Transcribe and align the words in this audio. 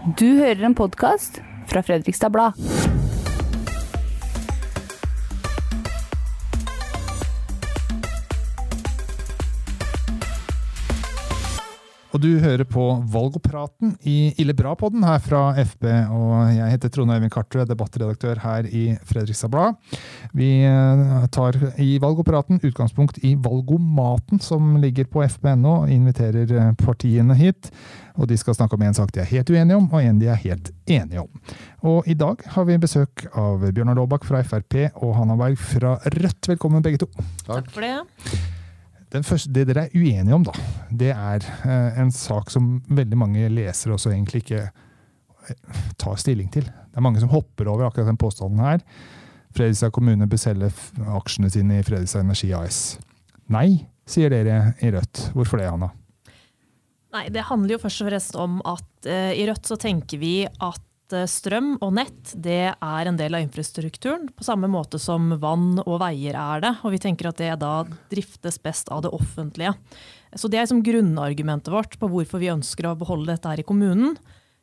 Du 0.00 0.24
hører 0.38 0.62
en 0.64 0.72
podkast 0.72 1.42
fra 1.68 1.82
Fredrikstad 1.84 2.32
Blad. 2.32 2.56
Og 12.10 12.22
du 12.24 12.30
hører 12.40 12.64
på 12.64 12.86
Valgopraten 13.12 13.92
i 14.08 14.32
Ille 14.40 14.56
bra-podden 14.56 15.04
her 15.04 15.20
fra 15.20 15.42
FB. 15.60 15.84
Og 16.16 16.32
jeg 16.56 16.72
heter 16.72 16.94
Trond 16.96 17.12
Øyvind 17.12 17.32
Kartrud, 17.36 17.68
debattredaktør 17.68 18.40
her 18.40 18.72
i 18.72 18.96
Fredrikstad 19.04 19.52
Blad. 19.52 19.76
Vi 20.32 20.48
eh, 20.64 21.28
tar 21.28 21.60
i 21.76 21.98
Valgopraten 22.00 22.64
utgangspunkt 22.64 23.20
i 23.20 23.36
valgomaten 23.36 24.40
som 24.40 24.78
ligger 24.80 25.12
på 25.12 25.28
fb.no, 25.28 25.82
og 25.84 25.92
inviterer 25.92 26.56
eh, 26.56 26.72
partiene 26.80 27.36
hit. 27.36 27.68
Og 28.20 28.28
de 28.28 28.36
skal 28.36 28.56
snakke 28.56 28.76
om 28.76 28.84
en 28.84 28.96
sak 28.96 29.12
de 29.16 29.22
er 29.22 29.30
helt 29.30 29.50
uenige 29.50 29.78
om, 29.80 29.88
og 29.88 30.04
en 30.04 30.20
de 30.20 30.28
er 30.28 30.40
helt 30.42 30.70
enige 30.84 31.22
om. 31.22 31.42
Og 31.88 32.08
i 32.10 32.16
dag 32.18 32.42
har 32.54 32.66
vi 32.68 32.76
besøk 32.80 33.24
av 33.32 33.64
Bjørnar 33.64 33.96
Laabak 33.96 34.26
fra 34.28 34.42
Frp 34.44 34.76
og 35.00 35.14
Hanna 35.16 35.38
Berg 35.40 35.56
fra 35.60 35.96
Rødt. 36.04 36.50
Velkommen 36.52 36.84
begge 36.84 37.00
to. 37.00 37.08
Takk 37.46 37.70
for 37.72 37.86
det. 37.86 37.94
Første, 39.26 39.50
det 39.50 39.64
dere 39.66 39.88
er 39.88 39.96
uenige 39.96 40.36
om, 40.36 40.44
da, 40.46 40.52
det 40.94 41.10
er 41.10 41.46
eh, 41.66 41.96
en 41.98 42.12
sak 42.14 42.52
som 42.52 42.76
veldig 42.86 43.16
mange 43.18 43.48
lesere 43.50 43.96
også 43.96 44.12
egentlig 44.12 44.44
ikke 44.44 44.60
eh, 44.68 45.80
tar 45.98 46.20
stilling 46.20 46.52
til. 46.54 46.68
Det 46.68 47.00
er 47.00 47.02
mange 47.02 47.22
som 47.22 47.32
hopper 47.32 47.72
over 47.72 47.88
akkurat 47.88 48.06
den 48.06 48.20
påstanden 48.20 48.62
her. 48.62 48.84
Fredrikstad 49.56 49.90
kommune 49.96 50.28
bør 50.30 50.38
selge 50.38 50.70
aksjene 51.16 51.50
sine 51.50 51.80
i 51.80 51.86
Fredrikstad 51.86 52.22
Energi 52.22 52.52
AS. 52.54 53.00
Nei, 53.50 53.80
sier 54.06 54.30
dere 54.30 54.76
i 54.78 54.92
Rødt. 54.94 55.32
Hvorfor 55.34 55.58
det, 55.58 55.72
Hanna? 55.72 55.90
Nei, 57.10 57.26
Det 57.34 57.42
handler 57.48 57.74
jo 57.74 57.82
først 57.82 58.04
og 58.04 58.10
fremst 58.10 58.38
om 58.38 58.60
at 58.68 59.10
uh, 59.10 59.32
i 59.34 59.46
Rødt 59.48 59.66
så 59.66 59.78
tenker 59.80 60.20
vi 60.22 60.34
at 60.46 60.84
Eh, 61.12 61.26
strøm 61.28 61.74
og 61.82 61.92
nett 61.96 62.32
det 62.38 62.72
er 62.72 63.08
en 63.08 63.18
del 63.18 63.36
av 63.36 63.44
infrastrukturen, 63.44 64.28
på 64.34 64.46
samme 64.46 64.70
måte 64.70 65.00
som 65.02 65.32
vann 65.42 65.80
og 65.82 66.00
veier 66.02 66.36
er 66.38 66.64
det. 66.64 66.74
Og 66.84 66.94
vi 66.94 67.02
tenker 67.02 67.30
at 67.30 67.40
det 67.40 67.52
da 67.62 67.84
driftes 68.12 68.60
best 68.62 68.90
av 68.94 69.04
det 69.06 69.12
offentlige. 69.14 69.74
Så 70.36 70.50
det 70.50 70.60
er 70.60 70.66
liksom 70.66 70.84
grunnargumentet 70.86 71.72
vårt 71.72 71.96
på 71.98 72.10
hvorfor 72.10 72.42
vi 72.42 72.52
ønsker 72.52 72.86
å 72.86 72.98
beholde 72.98 73.32
dette 73.32 73.50
her 73.50 73.62
i 73.62 73.66
kommunen. 73.66 74.14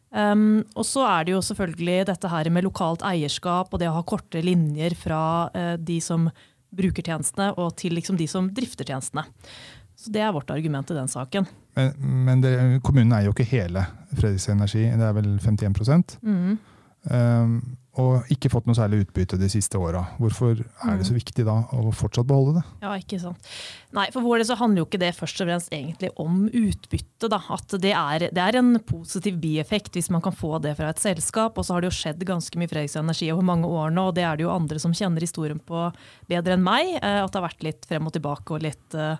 Um, 0.08 0.64
og 0.80 0.86
så 0.88 1.04
er 1.04 1.26
det 1.28 1.34
jo 1.34 1.44
selvfølgelig 1.44 2.06
dette 2.08 2.30
her 2.32 2.48
med 2.56 2.64
lokalt 2.64 3.02
eierskap 3.04 3.74
og 3.74 3.82
det 3.82 3.90
å 3.90 3.98
ha 3.98 4.06
korte 4.08 4.40
linjer 4.40 4.96
fra 4.96 5.20
uh, 5.52 5.74
de 5.76 5.98
som 6.00 6.30
bruker 6.72 7.04
tjenestene 7.04 7.50
og 7.60 7.76
til 7.80 7.98
liksom 7.98 8.16
de 8.20 8.30
som 8.32 8.48
drifter 8.56 8.88
tjenestene. 8.88 9.28
Så 10.00 10.14
Det 10.14 10.24
er 10.24 10.32
vårt 10.32 10.52
argument 10.54 10.94
i 10.94 10.96
den 10.96 11.12
saken. 11.12 11.50
Men, 11.78 11.94
men 12.26 12.42
det, 12.42 12.54
kommunen 12.86 13.14
er 13.14 13.28
jo 13.28 13.36
ikke 13.36 13.48
hele 13.52 13.86
Fredrikstad 14.18 14.56
Energi, 14.58 14.88
det 14.98 15.04
er 15.04 15.18
vel 15.18 15.36
51 15.38 16.18
mm. 16.24 16.56
um, 17.12 17.58
Og 18.02 18.32
ikke 18.34 18.50
fått 18.54 18.70
noe 18.70 18.78
særlig 18.78 19.04
utbytte 19.04 19.38
de 19.38 19.50
siste 19.52 19.78
åra. 19.78 20.04
Hvorfor 20.22 20.56
er 20.56 20.98
det 20.98 21.06
så 21.06 21.14
mm. 21.14 21.20
viktig 21.20 21.46
da 21.46 21.58
å 21.76 21.92
fortsatt 21.94 22.30
beholde 22.30 22.56
det? 22.58 22.64
Ja, 22.86 22.96
ikke 22.98 23.20
sant. 23.22 23.50
Nei, 23.94 24.08
For 24.14 24.26
vår 24.26 24.42
del 24.42 24.50
så 24.50 24.58
handler 24.60 24.82
jo 24.82 24.88
ikke 24.88 25.02
det 25.02 25.14
først 25.18 25.42
og 25.44 25.50
fremst 25.50 25.74
egentlig 25.74 26.12
om 26.22 26.46
utbytte. 26.48 27.30
da, 27.30 27.42
At 27.54 27.78
det 27.84 27.94
er, 27.94 28.28
det 28.34 28.44
er, 28.44 28.60
en 28.60 28.78
positiv 28.86 29.38
bieffekt 29.44 29.98
hvis 29.98 30.10
man 30.14 30.24
kan 30.26 30.36
få 30.36 30.58
det 30.64 30.76
fra 30.80 30.92
et 30.94 31.02
selskap. 31.04 31.58
Og 31.58 31.68
så 31.68 31.76
har 31.76 31.86
det 31.86 31.92
jo 31.92 31.98
skjedd 32.00 32.26
ganske 32.26 32.62
mye 32.62 32.72
Fredrikstad 32.74 33.06
Energi 33.06 33.30
over 33.34 33.50
mange 33.54 33.70
år 33.70 33.94
nå, 33.94 34.10
og 34.10 34.18
det 34.18 34.26
er 34.26 34.38
det 34.38 34.48
jo 34.48 34.54
andre 34.56 34.82
som 34.82 34.96
kjenner 34.98 35.26
historien 35.26 35.62
på 35.62 35.90
bedre 36.30 36.58
enn 36.58 36.66
meg. 36.66 36.96
Eh, 37.02 37.20
at 37.22 37.34
det 37.34 37.42
har 37.42 37.50
vært 37.50 37.68
litt 37.70 37.90
frem 37.90 38.10
og 38.10 38.18
tilbake 38.18 38.58
og 38.58 38.66
litt 38.66 38.98
uh, 38.98 39.18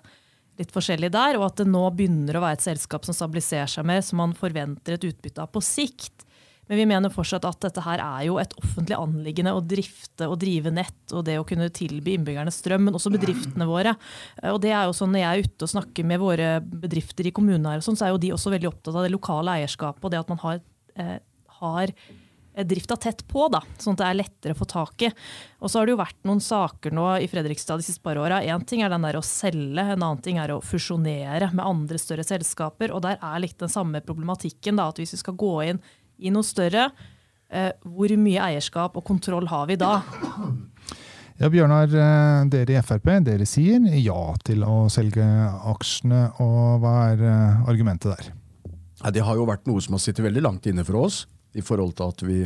litt 0.58 0.72
forskjellig 0.74 1.10
der, 1.14 1.38
og 1.38 1.48
at 1.48 1.60
det 1.60 1.68
nå 1.70 1.84
begynner 1.94 2.38
å 2.38 2.44
være 2.44 2.58
et 2.58 2.66
selskap 2.66 3.06
som 3.06 3.16
stabiliserer 3.16 3.70
seg 3.70 3.86
mer, 3.88 4.02
som 4.04 4.20
man 4.22 4.34
forventer 4.36 4.96
et 4.96 5.06
utbytte 5.10 5.44
av 5.44 5.52
på 5.54 5.62
sikt. 5.64 6.24
Men 6.68 6.82
vi 6.82 6.86
mener 6.90 7.12
fortsatt 7.12 7.46
at 7.48 7.62
dette 7.64 7.80
her 7.80 8.02
er 8.04 8.26
jo 8.26 8.36
et 8.42 8.52
offentlig 8.60 8.98
anliggende 8.98 9.54
å 9.56 9.62
drifte 9.64 10.26
og 10.28 10.36
drive 10.42 10.72
nett 10.74 11.14
og 11.16 11.24
det 11.24 11.38
å 11.40 11.46
kunne 11.48 11.70
tilby 11.72 12.18
innbyggerne 12.18 12.52
strøm, 12.52 12.84
men 12.84 12.98
også 12.98 13.14
bedriftene 13.14 13.64
våre. 13.70 13.94
Og 14.52 14.60
det 14.60 14.74
er 14.74 14.84
jo 14.84 14.96
sånn 14.98 15.14
Når 15.14 15.22
jeg 15.22 15.30
er 15.30 15.48
ute 15.48 15.64
og 15.64 15.72
snakker 15.72 16.10
med 16.10 16.20
våre 16.20 16.50
bedrifter 16.60 17.30
i 17.30 17.32
kommunene, 17.32 17.78
her, 17.78 17.84
sånn, 17.86 17.96
så 17.96 18.08
er 18.08 18.12
jo 18.12 18.20
de 18.20 18.34
også 18.36 18.52
veldig 18.52 18.68
opptatt 18.68 18.98
av 18.98 19.06
det 19.06 19.14
lokale 19.14 19.56
eierskapet 19.62 20.04
og 20.04 20.12
det 20.12 20.20
at 20.20 20.34
man 20.34 20.42
har, 20.44 20.60
eh, 21.00 21.18
har 21.62 21.94
Eh, 21.96 22.27
drifta 22.66 22.96
tett 22.96 23.22
på, 23.28 23.46
da, 23.52 23.60
sånn 23.78 23.94
at 23.94 24.00
det 24.02 24.06
er 24.08 24.18
lettere 24.18 24.56
å 24.56 24.58
få 24.58 24.66
tak 24.68 25.04
i. 25.06 25.10
Og 25.62 25.70
så 25.70 25.78
har 25.78 25.86
det 25.86 25.94
jo 25.94 26.00
vært 26.00 26.18
noen 26.28 26.40
saker 26.42 26.94
nå 26.96 27.06
i 27.22 27.28
Fredrikstad 27.30 27.80
de 27.80 27.86
siste 27.86 28.02
par 28.04 28.18
åra. 28.20 28.40
Én 28.42 28.64
ting 28.66 28.82
er 28.82 28.92
den 28.92 29.06
der 29.06 29.18
å 29.18 29.24
selge, 29.26 29.84
en 29.84 30.02
annen 30.02 30.22
ting 30.24 30.40
er 30.42 30.54
å 30.54 30.62
fusjonere 30.64 31.52
med 31.52 31.64
andre 31.64 32.00
større 32.02 32.26
selskaper. 32.26 32.94
Og 32.94 33.04
der 33.06 33.20
er 33.22 33.44
litt 33.44 33.58
den 33.60 33.72
samme 33.72 34.02
problematikken, 34.04 34.80
da, 34.80 34.88
at 34.90 34.98
hvis 34.98 35.14
vi 35.14 35.22
skal 35.22 35.38
gå 35.38 35.54
inn 35.68 35.82
i 36.18 36.32
noe 36.34 36.46
større, 36.46 36.88
eh, 37.50 37.70
hvor 37.86 38.16
mye 38.18 38.50
eierskap 38.50 38.98
og 38.98 39.06
kontroll 39.06 39.46
har 39.52 39.70
vi 39.70 39.78
da? 39.80 40.00
Ja, 41.38 41.46
Bjørnar, 41.46 41.86
eh, 41.86 42.48
dere 42.50 42.74
i 42.74 42.80
Frp 42.82 43.12
dere 43.22 43.46
sier 43.46 43.84
ja 44.02 44.22
til 44.42 44.64
å 44.66 44.88
selge 44.90 45.22
aksjene. 45.70 46.32
og 46.42 46.82
Hva 46.82 46.94
er 47.12 47.22
eh, 47.22 47.70
argumentet 47.70 48.10
der? 48.16 48.32
det 49.14 49.22
har 49.22 49.36
jo 49.38 49.44
vært 49.46 49.68
noe 49.70 49.78
som 49.78 49.94
har 49.94 50.02
sittet 50.02 50.24
veldig 50.24 50.42
langt 50.42 50.66
inne 50.66 50.82
for 50.82 50.98
oss 51.04 51.20
i 51.56 51.64
forhold 51.64 51.94
til 51.96 52.12
at 52.12 52.24
vi 52.26 52.40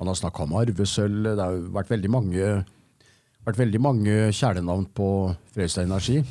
man 0.00 0.08
har 0.08 0.16
snakka 0.16 0.46
om 0.46 0.56
arvesølv. 0.56 1.34
Det 1.36 1.44
har 1.44 1.58
vært 1.76 1.90
veldig 1.92 2.10
mange, 2.10 2.44
vært 3.44 3.58
veldig 3.60 3.80
mange 3.84 4.14
kjælenavn 4.32 4.86
på 4.96 5.08
Fredrikstad 5.52 5.84
Energi. 5.84 6.22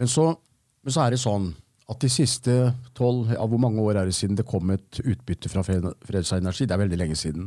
Men 0.00 0.10
så, 0.10 0.32
men 0.82 0.94
så, 0.94 1.04
er 1.04 1.14
det 1.14 1.20
sånn 1.22 1.52
at 1.90 2.02
de 2.02 2.10
siste 2.10 2.54
tolv 2.94 3.30
ja, 3.34 3.42
Hvor 3.46 3.58
mange 3.58 3.82
år 3.82 4.00
er 4.00 4.08
det 4.08 4.14
siden 4.14 4.38
det 4.38 4.46
kom 4.46 4.70
et 4.74 5.00
utbytte 5.02 5.50
fra 5.52 5.62
Fredrikstad 5.66 6.42
Energi? 6.42 6.66
Det 6.66 6.74
er 6.74 6.82
veldig 6.82 6.98
lenge 6.98 7.18
siden. 7.18 7.46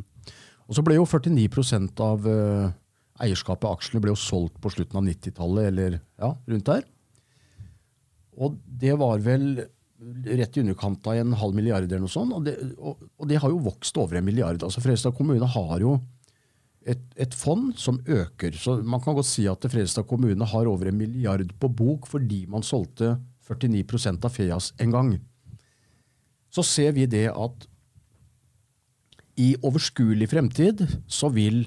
Og 0.69 0.77
så 0.77 0.83
ble 0.85 0.95
jo 0.95 1.03
49 1.03 1.91
av 1.99 2.23
uh, 2.23 2.71
eierskapet 3.23 3.67
av 3.67 3.75
aksjene 3.75 4.01
ble 4.03 4.13
jo 4.13 4.19
solgt 4.19 4.55
på 4.63 4.71
slutten 4.71 5.01
av 5.01 5.07
90-tallet, 5.09 5.67
eller 5.67 5.99
ja, 5.99 6.31
rundt 6.31 6.69
der. 6.69 6.87
Og 8.39 8.55
det 8.65 8.95
var 8.97 9.19
vel 9.21 9.65
rett 10.25 10.57
i 10.57 10.63
underkant 10.63 11.07
av 11.07 11.19
en 11.19 11.35
halv 11.37 11.55
milliard 11.57 11.85
eller 11.87 12.03
noe 12.03 12.11
sånt. 12.11 12.35
Og 12.35 12.45
det, 12.47 12.55
og, 12.77 13.01
og 13.17 13.29
det, 13.29 13.39
har 13.41 13.53
jo 13.53 13.63
vokst 13.65 13.97
over 14.01 14.19
en 14.19 14.27
milliard. 14.27 14.61
Altså 14.63 14.83
Fredrikstad 14.83 15.15
kommune 15.17 15.49
har 15.55 15.83
jo 15.83 15.97
et, 16.83 17.03
et, 17.15 17.35
fond 17.35 17.71
som 17.79 17.99
øker. 18.03 18.55
Så 18.59 18.77
man 18.83 19.03
kan 19.03 19.15
godt 19.17 19.29
si 19.29 19.45
at 19.49 19.63
Fredrikstad 19.63 20.07
kommune 20.09 20.47
har 20.53 20.69
over 20.69 20.89
en 20.91 20.99
milliard 20.99 21.53
på 21.59 21.69
bok 21.71 22.09
fordi 22.11 22.43
man 22.51 22.65
solgte 22.65 23.15
49% 23.47 24.25
av 24.25 24.33
Feas 24.33 24.71
en 24.83 24.95
gang. 24.95 25.13
Så 26.53 26.65
ser 26.67 26.93
vi 26.95 27.07
det 27.09 27.29
at 27.31 27.69
i 29.41 29.53
overskuelig 29.65 30.29
fremtid 30.29 30.83
så 31.09 31.31
vil 31.33 31.63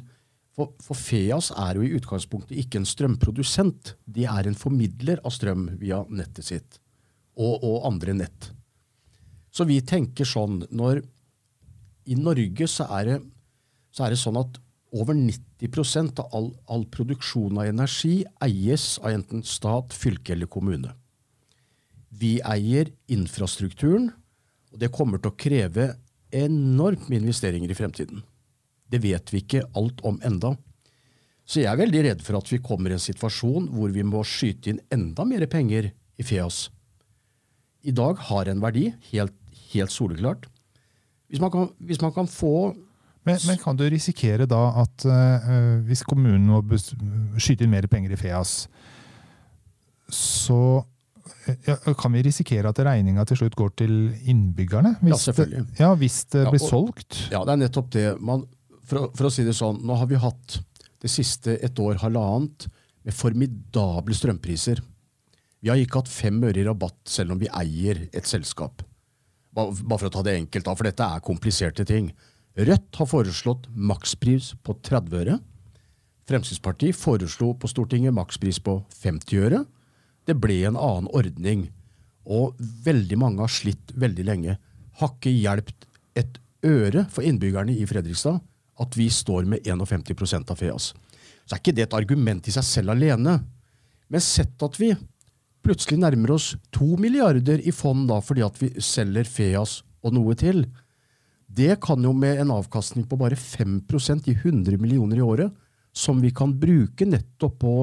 for, 0.57 0.71
for, 0.81 0.97
Feas 0.97 1.51
er 1.53 1.77
jo 1.77 1.85
i 1.85 1.93
utgangspunktet 1.99 2.57
ikke 2.63 2.81
en 2.81 2.89
strømprodusent. 2.89 3.97
De 4.09 4.25
er 4.25 4.47
en 4.49 4.57
formidler 4.57 5.21
av 5.27 5.35
strøm 5.35 5.67
via 5.83 6.01
nettet 6.09 6.49
sitt 6.49 6.79
og, 7.37 7.65
og 7.65 7.87
andre 7.89 8.17
nett. 8.17 8.51
Så 9.53 9.65
vi 9.69 9.81
tenker 9.85 10.29
sånn 10.29 10.63
når 10.75 11.01
I 12.11 12.17
Norge 12.21 12.69
så 12.69 12.87
er 12.99 13.09
det, 13.09 13.17
så 13.95 14.07
er 14.07 14.15
det 14.15 14.21
sånn 14.21 14.39
at 14.41 14.61
over 14.97 15.17
90 15.17 16.21
av 16.21 16.35
all, 16.37 16.51
all, 16.71 16.85
produksjon 16.93 17.59
av 17.59 17.69
energi 17.69 18.21
eies 18.45 18.97
av 19.03 19.15
enten 19.17 19.43
stat, 19.45 19.97
fylke 19.97 20.35
eller 20.37 20.49
kommune. 20.49 20.93
Vi 22.09 22.39
eier 22.45 22.93
infrastrukturen, 23.13 24.11
og 24.73 24.81
det 24.81 24.93
kommer 24.95 25.21
til 25.21 25.33
å 25.33 25.39
kreve 25.41 25.89
enormt 26.37 27.09
med 27.09 27.25
investeringer 27.25 27.73
i 27.73 27.77
fremtiden. 27.77 28.23
Det 28.87 29.03
vet 29.03 29.33
vi 29.33 29.43
ikke 29.43 29.67
alt 29.77 30.01
om 30.07 30.21
enda. 30.25 30.55
Så 31.47 31.63
jeg 31.63 31.71
er 31.73 31.81
veldig 31.81 32.05
redd 32.07 32.25
for 32.27 32.39
at 32.39 32.49
vi 32.53 32.63
kommer 32.63 32.93
i 32.93 32.97
en 32.97 33.03
situasjon 33.03 33.69
hvor 33.75 33.93
vi 33.95 34.05
må 34.07 34.23
skyte 34.27 34.73
inn 34.73 34.83
enda 34.95 35.27
mer 35.29 35.45
penger 35.51 35.91
i 35.91 36.27
FEAS 36.27 36.67
i 37.87 37.95
dag 37.95 38.19
har 38.29 38.51
en 38.51 38.63
verdi, 38.63 38.89
helt, 39.13 39.35
helt 39.73 39.95
soleklart. 39.95 40.49
Hvis 41.31 41.43
man, 41.43 41.53
kan, 41.55 41.71
hvis 41.83 42.03
man 42.03 42.13
kan, 42.15 42.28
få 42.31 42.72
men, 43.27 43.39
men, 43.49 43.59
kan 43.59 43.78
du 43.78 43.83
risikere 43.91 44.47
da 44.47 44.60
at 44.83 45.07
uh, 45.10 45.81
hvis 45.87 46.05
kommunen 46.07 46.47
må 46.51 46.60
skyte 47.43 47.66
inn 47.66 47.72
mer 47.72 47.89
penger 47.91 48.15
i 48.15 48.19
FEAS, 48.21 48.60
så 50.13 50.60
ja, 51.66 51.75
kan 51.99 52.15
vi 52.15 52.22
risikere 52.27 52.71
at 52.71 52.81
regninga 52.87 53.25
til 53.27 53.41
slutt 53.41 53.57
går 53.59 53.72
til 53.83 53.95
innbyggerne? 54.31 54.97
ja, 55.03 55.19
selvfølgelig. 55.19 55.65
Det, 55.66 55.81
ja, 55.81 55.93
Hvis 55.95 56.19
det 56.31 56.45
ja, 56.45 56.51
blir 56.55 56.63
og, 56.63 56.71
solgt? 56.71 57.19
Ja, 57.33 57.43
det 57.47 57.55
er 57.55 57.63
nettopp 57.65 57.91
det. 57.95 58.07
Man, 58.22 58.47
for, 58.87 59.10
for, 59.15 59.28
å 59.28 59.33
si 59.34 59.47
det 59.47 59.57
sånn, 59.59 59.81
nå 59.87 59.99
har 59.99 60.10
vi 60.10 60.22
hatt 60.22 60.60
det 61.03 61.10
siste 61.10 61.59
et 61.63 61.78
år, 61.83 61.99
halvannet, 62.03 62.69
med 63.07 63.15
formidable 63.15 64.15
strømpriser. 64.19 64.83
Vi 65.63 65.71
har 65.73 65.81
ikke 65.81 66.03
hatt 66.03 66.13
fem 66.13 66.39
øre 66.45 66.61
i 66.61 66.67
rabatt 66.67 66.99
selv 67.09 67.35
om 67.35 67.41
vi 67.41 67.51
eier 67.51 68.07
et 68.13 68.29
selskap. 68.29 68.85
Bare 69.57 69.99
for 69.99 70.09
å 70.11 70.13
ta 70.13 70.23
det 70.27 70.37
enkelt, 70.37 70.67
da, 70.67 70.75
for 70.77 70.87
dette 70.87 71.05
er 71.05 71.25
kompliserte 71.25 71.87
ting. 71.89 72.11
Rødt 72.57 72.99
har 73.01 73.09
foreslått 73.09 73.71
makspris 73.73 74.53
på 74.65 74.77
30 74.85 75.17
øre. 75.23 75.39
Fremskrittspartiet 76.29 76.97
foreslo 76.99 77.53
på 77.57 77.71
Stortinget 77.71 78.15
makspris 78.17 78.59
på 78.61 78.79
50 79.01 79.43
øre. 79.47 79.63
Det 80.27 80.37
ble 80.41 80.63
en 80.69 80.77
annen 80.77 81.09
ordning. 81.15 81.69
Og 82.27 82.57
veldig 82.59 83.19
mange 83.21 83.45
har 83.45 83.53
slitt 83.53 83.95
veldig 83.95 84.27
lenge. 84.27 84.57
Har 85.01 85.13
ikke 85.15 85.33
hjulpet 85.33 85.89
et 86.19 86.41
øre 86.67 87.07
for 87.13 87.25
innbyggerne 87.25 87.77
i 87.77 87.87
Fredrikstad 87.89 88.41
at 88.83 88.97
vi 88.99 89.09
står 89.13 89.47
med 89.49 89.65
51% 89.65 90.51
av 90.53 90.61
FEAS. 90.61 90.91
Så 91.47 91.55
er 91.55 91.63
ikke 91.63 91.77
det 91.77 91.87
et 91.87 91.97
argument 91.97 92.49
i 92.49 92.55
seg 92.55 92.67
selv 92.67 92.97
alene. 92.97 93.39
Men 94.13 94.25
sett 94.25 94.61
at 94.63 94.81
vi 94.81 94.91
plutselig 95.66 95.98
nærmer 95.98 96.33
oss 96.36 96.53
to 96.74 96.95
milliarder 97.01 97.60
i 97.60 97.74
fond 97.74 98.07
da, 98.10 98.21
fordi 98.22 98.45
at 98.47 98.59
vi 98.60 98.71
selger 98.83 99.27
FEAS 99.27 99.80
og 100.07 100.15
noe 100.15 100.36
til. 100.39 100.65
Det 101.47 101.77
kan 101.83 102.03
jo 102.03 102.13
med 102.15 102.42
en 102.42 102.53
avkastning 102.54 103.07
på 103.09 103.18
bare 103.18 103.39
5% 103.39 104.27
gi 104.27 104.34
100 104.36 104.78
millioner 104.78 105.18
i 105.18 105.24
året, 105.27 105.53
som 105.97 106.21
vi 106.22 106.30
kan 106.34 106.54
bruke 106.60 107.09
nettopp 107.09 107.59
på 107.63 107.74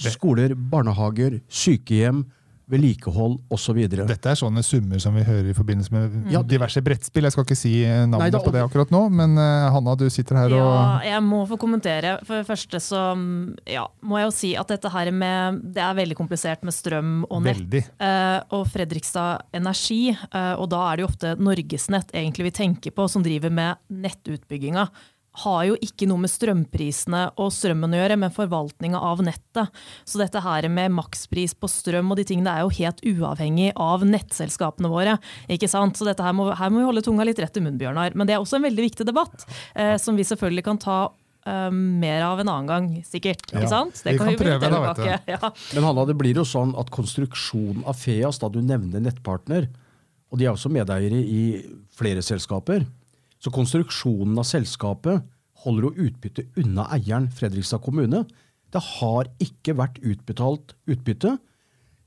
skoler, 0.00 0.54
barnehager, 0.54 1.38
sykehjem, 1.46 2.24
vedlikehold 2.70 3.38
osv. 3.52 3.80
Dette 3.90 4.30
er 4.32 4.38
sånne 4.38 4.62
summer 4.64 5.00
som 5.02 5.14
vi 5.18 5.24
hører 5.26 5.50
i 5.50 5.56
forbindelse 5.56 5.92
med 5.92 6.32
Ja. 6.32 6.42
diverse 6.42 6.80
brettspill. 6.82 7.26
Jeg 7.26 7.32
skal 7.34 7.44
ikke 7.44 7.56
si 7.58 7.72
eh, 7.84 8.06
navnet 8.06 8.18
Nei, 8.18 8.30
da- 8.30 8.38
på 8.44 8.52
det 8.54 8.62
akkurat 8.64 8.90
nå, 8.94 9.02
men 9.10 9.36
eh, 9.38 9.70
Hanna, 9.74 9.94
du 9.96 10.06
sitter 10.10 10.36
her 10.36 10.54
Ja, 10.54 10.64
og 10.64 11.04
jeg 11.04 11.22
må 11.26 11.42
få 11.50 11.58
kommentere. 11.58 12.18
For 12.24 12.40
det 12.40 12.46
første 12.48 12.80
så 12.80 13.02
ja, 13.66 13.86
må 14.02 14.18
jeg 14.20 14.26
jo 14.30 14.34
si 14.36 14.52
at 14.56 14.68
dette 14.68 14.88
her 14.90 15.10
med 15.10 15.60
Det 15.74 15.82
er 15.82 15.94
veldig 15.94 16.16
komplisert 16.16 16.62
med 16.62 16.72
strøm 16.74 17.24
og 17.30 17.42
nett. 17.42 17.58
Veldig. 17.60 17.84
Eh, 18.00 18.40
og 18.56 18.66
Fredrikstad 18.70 19.42
Energi, 19.54 20.10
eh, 20.10 20.54
og 20.54 20.68
da 20.70 20.84
er 20.92 20.96
det 20.96 21.04
jo 21.06 21.10
ofte 21.10 21.34
Norgesnett 21.38 22.10
egentlig 22.14 22.44
vi 22.50 22.56
tenker 22.62 22.90
på, 22.94 23.08
som 23.10 23.22
driver 23.22 23.50
med 23.50 23.76
nettutbygginga. 23.90 24.88
Har 25.44 25.60
jo 25.68 25.76
ikke 25.78 26.08
noe 26.10 26.24
med 26.24 26.30
strømprisene 26.32 27.20
og 27.38 27.52
strømmen 27.54 27.94
å 27.94 28.00
gjøre, 28.00 28.16
men 28.18 28.32
forvaltninga 28.34 28.98
av 28.98 29.22
nettet. 29.22 29.70
Så 30.02 30.18
dette 30.18 30.42
her 30.42 30.66
med 30.72 30.90
makspris 30.96 31.54
på 31.54 31.70
strøm 31.70 32.10
og 32.10 32.18
de 32.18 32.26
tingene 32.26 32.50
er 32.50 32.66
jo 32.66 32.74
helt 32.80 33.02
uavhengig 33.06 33.70
av 33.78 34.02
nettselskapene 34.06 34.90
våre. 34.90 35.16
ikke 35.46 35.70
sant? 35.70 35.96
Så 35.96 36.08
dette 36.08 36.26
her 36.26 36.34
må, 36.34 36.48
her 36.58 36.74
må 36.74 36.82
vi 36.82 36.88
holde 36.88 37.04
tunga 37.06 37.26
litt 37.28 37.38
rett 37.38 37.56
i 37.56 37.62
munnen, 37.62 37.78
Bjørnar. 37.80 38.18
Men 38.18 38.26
det 38.26 38.34
er 38.34 38.42
også 38.42 38.58
en 38.58 38.66
veldig 38.66 38.86
viktig 38.90 39.06
debatt, 39.06 39.46
eh, 39.78 39.94
som 40.02 40.18
vi 40.18 40.26
selvfølgelig 40.26 40.66
kan 40.66 40.82
ta 40.82 40.98
eh, 41.46 41.70
mer 41.70 42.26
av 42.26 42.42
en 42.42 42.50
annen 42.50 42.70
gang, 42.74 42.92
sikkert. 43.06 43.46
Ja, 43.52 43.62
ikke 43.62 43.70
sant? 43.70 44.02
vi 44.02 44.18
kan 44.18 44.34
prøve 44.34 44.58
invitere 44.58 44.74
da, 44.74 44.82
vet 44.90 45.04
du. 45.04 45.32
Ja. 45.36 45.54
Men 45.76 45.86
Hanna, 45.86 46.08
det 46.10 46.18
blir 46.18 46.42
jo 46.42 46.48
sånn 46.48 46.74
at 46.80 46.90
konstruksjonen 46.90 47.86
av 47.86 48.02
FEAS, 48.02 48.42
da 48.42 48.50
du 48.50 48.58
nevner 48.64 49.06
nettpartner, 49.06 49.70
og 50.30 50.38
de 50.38 50.46
er 50.46 50.54
også 50.54 50.70
medeiere 50.74 51.22
i 51.22 51.44
flere 51.94 52.22
selskaper, 52.22 52.84
så 53.40 53.52
konstruksjonen 53.54 54.38
av 54.40 54.46
selskapet 54.48 55.24
holder 55.64 55.86
jo 55.88 56.08
utbytte 56.08 56.46
unna 56.60 56.86
eieren, 56.94 57.30
Fredrikstad 57.32 57.82
kommune. 57.84 58.24
Det 58.70 58.82
har 59.00 59.30
ikke 59.42 59.76
vært 59.78 59.98
utbetalt 60.04 60.74
utbytte. 60.90 61.38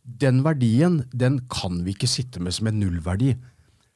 Den 0.03 0.43
verdien 0.45 1.03
den 1.13 1.41
kan 1.51 1.81
vi 1.85 1.95
ikke 1.95 2.09
sitte 2.09 2.41
med 2.43 2.55
som 2.55 2.69
en 2.69 2.79
nullverdi. 2.81 3.33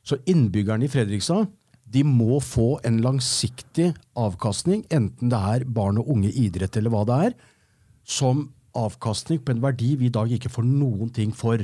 Så 0.08 0.20
innbyggerne 0.30 0.88
i 0.88 0.92
Fredrikstad 0.92 1.48
de 1.88 2.04
må 2.04 2.42
få 2.44 2.82
en 2.88 3.00
langsiktig 3.04 3.94
avkastning, 4.20 4.84
enten 4.92 5.32
det 5.32 5.40
er 5.40 5.66
barn 5.72 6.02
og 6.02 6.10
unge 6.12 6.34
idrett 6.36 6.76
eller 6.76 6.92
hva 6.92 7.06
det 7.08 7.20
er, 7.30 7.36
som 8.04 8.50
avkastning 8.78 9.40
på 9.44 9.54
en 9.54 9.62
verdi 9.64 9.94
vi 10.00 10.10
i 10.10 10.14
dag 10.14 10.32
ikke 10.32 10.52
får 10.52 10.68
noen 10.68 11.12
ting 11.16 11.32
for. 11.36 11.64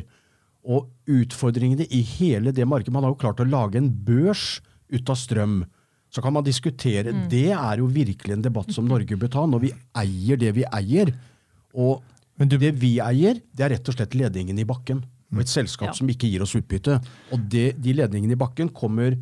Og 0.63 0.87
utfordringene 1.11 1.89
i 1.91 1.99
hele 2.07 2.53
det 2.55 2.63
markedet 2.63 2.93
Man 2.95 3.03
har 3.03 3.11
jo 3.11 3.19
klart 3.19 3.41
å 3.43 3.49
lage 3.49 3.75
en 3.81 3.89
børs 3.91 4.61
ut 4.93 5.09
av 5.09 5.17
strøm. 5.19 5.63
Så 6.13 6.21
kan 6.21 6.33
man 6.33 6.43
diskutere 6.45 7.09
Det 7.29 7.47
er 7.51 7.77
jo 7.81 7.87
virkelig 7.89 8.35
en 8.35 8.43
debatt 8.45 8.69
som 8.71 8.85
Norge 8.85 9.17
bør 9.17 9.31
ta, 9.33 9.45
når 9.49 9.59
vi 9.65 9.71
eier 9.97 10.37
det 10.37 10.51
vi 10.55 10.63
eier. 10.69 11.13
Og 11.73 12.01
Men 12.37 12.47
du- 12.49 12.57
det 12.57 12.73
vi 12.75 12.97
eier, 12.99 13.39
det 13.53 13.61
er 13.65 13.69
rett 13.75 13.89
og 13.89 13.95
slett 13.95 14.15
ledningen 14.15 14.57
i 14.59 14.63
bakken. 14.65 15.03
Og 15.33 15.39
et 15.41 15.47
selskap 15.47 15.87
Ja. 15.89 15.93
som 15.93 16.07
ikke 16.07 16.29
gir 16.29 16.41
oss 16.41 16.53
utbytte. 16.55 16.99
Og 17.31 17.49
det, 17.49 17.79
de 17.81 17.93
ledningene 17.93 18.31
i 18.33 18.35
bakken 18.35 18.69
kommer 18.69 19.17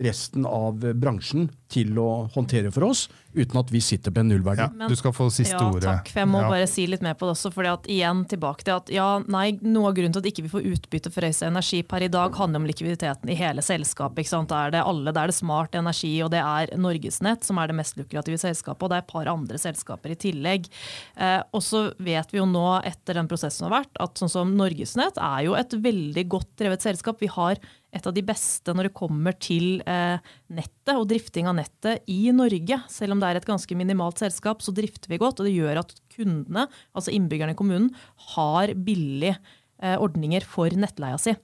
resten 0.00 0.46
av 0.46 0.80
bransjen 0.98 1.48
til 1.70 1.94
å 1.98 2.26
håndtere 2.34 2.70
for 2.74 2.86
oss, 2.88 3.08
uten 3.34 3.58
at 3.58 3.70
vi 3.70 3.80
sitter 3.82 4.12
på 4.14 4.22
en 4.22 4.28
nullverdi. 4.30 4.62
Ja, 4.62 4.88
du 4.90 4.94
skal 4.98 5.14
få 5.14 5.26
siste 5.34 5.56
ja, 5.58 5.66
ordet. 5.70 5.86
Takk, 5.86 6.10
for 6.12 6.22
jeg 6.22 6.30
må 6.30 6.42
Ja. 6.42 6.48
bare 6.50 6.66
si 6.70 6.86
litt 6.86 7.02
mer 7.02 7.14
på 7.18 7.26
det 7.26 7.34
også. 7.34 7.50
fordi 7.54 7.72
at 7.72 7.88
igjen 7.90 8.24
tilbake 8.30 8.62
til 8.62 8.74
at 8.76 8.90
ja, 8.90 9.18
nei, 9.26 9.58
Noe 9.62 9.88
av 9.88 9.94
grunnen 9.94 10.12
til 10.12 10.22
at 10.22 10.28
ikke 10.30 10.42
vi 10.42 10.48
ikke 10.48 10.54
får 10.54 10.68
utbytte 10.74 11.12
for 11.14 11.26
Øystein 11.26 11.50
Energi 11.54 11.82
per 11.82 12.02
i 12.02 12.08
dag, 12.08 12.34
handler 12.34 12.60
om 12.60 12.66
likviditeten 12.66 13.30
i 13.30 13.34
hele 13.38 13.62
selskapet. 13.62 14.18
ikke 14.18 14.28
sant? 14.28 14.48
Da 14.48 14.66
er 14.66 14.70
det 14.74 14.82
alle, 14.84 15.12
det 15.12 15.20
er 15.22 15.26
det 15.26 15.34
Smart 15.34 15.74
Energi 15.74 16.22
og 16.22 16.30
det 16.30 16.42
er 16.42 16.76
Norgesnett 16.76 17.44
som 17.44 17.58
er 17.58 17.68
det 17.68 17.76
mest 17.76 17.96
lukrative 17.96 18.38
selskapet. 18.38 18.82
Og 18.82 18.90
det 18.90 18.96
er 18.96 19.02
et 19.02 19.12
par 19.14 19.26
andre 19.26 19.58
selskaper 19.58 20.10
i 20.10 20.18
tillegg. 20.18 20.68
Eh, 21.16 21.42
og 21.52 21.62
så 21.62 21.94
vet 21.98 22.30
vi 22.30 22.38
jo 22.38 22.46
nå, 22.46 22.82
etter 22.84 23.14
den 23.14 23.28
prosessen 23.30 23.64
som 23.64 23.70
har 23.72 23.82
vært, 23.82 23.94
at 24.00 24.14
sånn 24.18 24.30
som 24.30 24.56
Norgesnett 24.56 25.18
er 25.18 25.44
jo 25.46 25.54
et 25.54 25.70
veldig 25.70 26.28
godt 26.28 26.50
drevet 26.58 26.82
selskap. 26.82 27.18
Vi 27.20 27.30
har 27.30 27.58
et 27.94 28.06
av 28.08 28.14
de 28.14 28.24
beste 28.26 28.74
når 28.74 28.88
det 28.88 28.96
kommer 28.96 29.36
til 29.38 29.82
eh, 29.88 30.22
nettet 30.54 30.94
og 30.94 31.06
drifting 31.10 31.48
av 31.50 31.58
nettet 31.58 32.06
i 32.10 32.28
Norge. 32.34 32.80
Selv 32.90 33.14
om 33.14 33.22
det 33.22 33.30
er 33.30 33.40
et 33.40 33.48
ganske 33.48 33.78
minimalt 33.78 34.22
selskap, 34.22 34.64
så 34.64 34.74
drifter 34.74 35.12
vi 35.12 35.20
godt. 35.22 35.40
Og 35.40 35.48
det 35.48 35.54
gjør 35.54 35.84
at 35.84 35.94
kundene, 36.14 36.66
altså 36.96 37.14
innbyggerne 37.14 37.54
i 37.54 37.58
kommunen, 37.58 37.92
har 38.34 38.74
billige 38.86 39.36
eh, 39.36 39.94
ordninger 39.94 40.46
for 40.48 40.74
nettleia 40.74 41.20
si. 41.22 41.36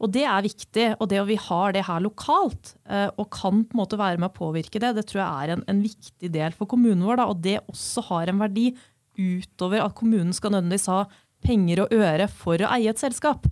Og 0.00 0.12
det 0.16 0.24
er 0.24 0.48
viktig. 0.48 0.88
Og 0.96 1.08
det 1.12 1.22
at 1.22 1.30
vi 1.30 1.38
har 1.48 1.76
det 1.76 1.86
her 1.90 2.04
lokalt, 2.04 2.74
eh, 2.88 3.08
og 3.14 3.30
kan 3.34 3.64
på 3.64 3.76
en 3.76 3.82
måte 3.84 4.00
være 4.00 4.22
med 4.22 4.30
å 4.30 4.38
påvirke 4.40 4.82
det, 4.82 4.94
det 4.96 5.08
tror 5.10 5.22
jeg 5.22 5.28
er 5.28 5.56
en, 5.56 5.66
en 5.68 5.84
viktig 5.84 6.32
del 6.34 6.56
for 6.56 6.70
kommunen 6.70 7.04
vår. 7.04 7.20
Da, 7.20 7.28
og 7.28 7.44
det 7.44 7.60
også 7.66 8.08
har 8.10 8.32
en 8.32 8.40
verdi 8.44 8.70
utover 9.18 9.82
at 9.82 9.96
kommunen 9.98 10.32
skal 10.36 10.54
nødvendigvis 10.54 10.90
ha 10.92 11.02
penger 11.44 11.84
og 11.84 11.94
øre 11.94 12.26
for 12.30 12.60
å 12.62 12.70
eie 12.74 12.90
et 12.90 13.00
selskap. 13.00 13.46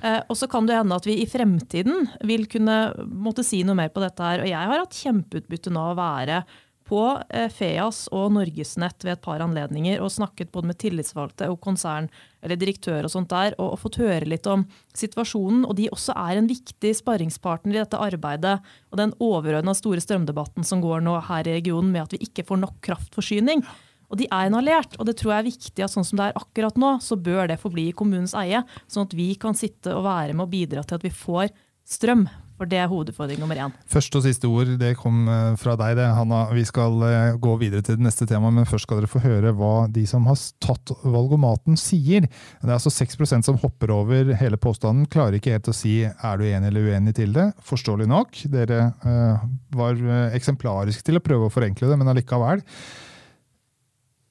Eh, 0.00 0.20
og 0.24 0.38
så 0.38 0.48
kan 0.50 0.66
det 0.66 0.78
hende 0.78 0.96
at 0.96 1.06
vi 1.06 1.20
i 1.20 1.28
fremtiden 1.28 2.08
vil 2.26 2.48
kunne 2.50 2.78
måtte 3.06 3.44
si 3.46 3.60
noe 3.66 3.76
mer 3.78 3.92
på 3.92 4.02
dette 4.02 4.24
her. 4.24 4.42
Og 4.44 4.50
jeg 4.50 4.72
har 4.72 4.84
hatt 4.84 5.00
kjempeutbytte 5.04 5.72
nå 5.74 5.90
å 5.90 5.98
være 5.98 6.42
på 6.88 7.02
eh, 7.30 7.48
Feas 7.52 8.06
og 8.12 8.32
Norgesnett 8.34 9.04
ved 9.04 9.14
et 9.14 9.22
par 9.24 9.42
anledninger 9.44 10.00
og 10.02 10.10
snakket 10.12 10.50
både 10.52 10.72
med 10.72 10.78
tillitsvalgte 10.82 11.48
og 11.52 11.60
konsern 11.62 12.08
eller 12.42 12.58
direktør 12.58 13.06
og 13.06 13.12
sånt 13.14 13.30
der, 13.30 13.54
og, 13.58 13.76
og 13.76 13.80
fått 13.84 14.00
høre 14.02 14.28
litt 14.28 14.48
om 14.50 14.64
situasjonen. 14.98 15.62
Og 15.68 15.76
de 15.78 15.90
også 15.94 16.16
er 16.18 16.40
en 16.40 16.50
viktig 16.50 16.94
sparringspartner 16.98 17.76
i 17.76 17.82
dette 17.82 18.00
arbeidet 18.00 18.58
og 18.90 19.00
den 19.00 19.14
overordna 19.22 19.76
store 19.78 20.02
strømdebatten 20.02 20.66
som 20.66 20.82
går 20.84 21.04
nå 21.06 21.18
her 21.28 21.48
i 21.48 21.56
regionen 21.60 21.94
med 21.94 22.06
at 22.08 22.16
vi 22.16 22.24
ikke 22.26 22.48
får 22.48 22.64
nok 22.64 22.80
kraftforsyning. 22.88 23.64
Og 24.12 24.20
de 24.20 24.28
er 24.28 24.48
en 24.48 24.58
alliert, 24.60 24.94
og 25.00 25.08
det 25.08 25.16
tror 25.18 25.32
jeg 25.32 25.42
er 25.42 25.48
viktig 25.48 25.86
at 25.86 25.94
sånn 25.94 26.06
som 26.06 26.20
det 26.20 26.28
er 26.28 26.38
akkurat 26.38 26.76
nå, 26.80 26.94
så 27.00 27.16
bør 27.16 27.48
det 27.48 27.60
forbli 27.62 27.88
i 27.88 27.96
kommunens 27.96 28.36
eie, 28.36 28.60
sånn 28.84 29.08
at 29.08 29.16
vi 29.16 29.32
kan 29.40 29.56
sitte 29.56 29.96
og 29.96 30.04
være 30.04 30.36
med 30.36 30.44
og 30.44 30.52
bidra 30.52 30.84
til 30.84 31.00
at 31.00 31.06
vi 31.06 31.12
får 31.16 31.52
strøm. 31.88 32.26
For 32.60 32.68
det 32.68 32.78
er 32.78 32.90
hovedutfordring 32.90 33.40
nummer 33.42 33.58
én. 33.58 33.72
Første 33.90 34.20
og 34.20 34.22
siste 34.22 34.46
ord 34.46 34.68
det 34.78 34.92
kom 35.00 35.24
eh, 35.26 35.54
fra 35.58 35.72
deg, 35.80 35.96
det, 35.98 36.04
Hanna. 36.14 36.44
Vi 36.54 36.62
skal 36.68 37.00
eh, 37.08 37.38
gå 37.42 37.56
videre 37.58 37.82
til 37.82 37.96
det 37.98 38.04
neste 38.06 38.28
temaet, 38.28 38.54
men 38.54 38.68
først 38.68 38.86
skal 38.86 39.00
dere 39.00 39.10
få 39.10 39.22
høre 39.24 39.50
hva 39.58 39.88
de 39.90 40.04
som 40.06 40.28
har 40.28 40.38
tatt 40.62 40.92
valgomaten 41.02 41.80
sier. 41.80 42.28
Det 42.28 42.68
er 42.68 42.76
altså 42.76 42.92
6% 42.94 43.48
som 43.48 43.58
hopper 43.64 43.90
over 43.96 44.30
hele 44.38 44.60
påstanden. 44.62 45.08
Klarer 45.10 45.40
ikke 45.40 45.56
helt 45.56 45.72
å 45.72 45.74
si 45.74 45.96
er 46.04 46.38
du 46.38 46.44
enig 46.46 46.70
eller 46.70 46.92
uenig 46.92 47.16
til 47.18 47.34
det. 47.34 47.48
Forståelig 47.66 48.06
nok. 48.12 48.44
Dere 48.52 48.82
eh, 49.10 49.48
var 49.80 50.04
eksemplariske 50.36 51.08
til 51.08 51.18
å 51.18 51.24
prøve 51.24 51.48
å 51.48 51.56
forenkle 51.56 51.90
det, 51.90 51.98
men 51.98 52.14
allikevel. 52.14 52.62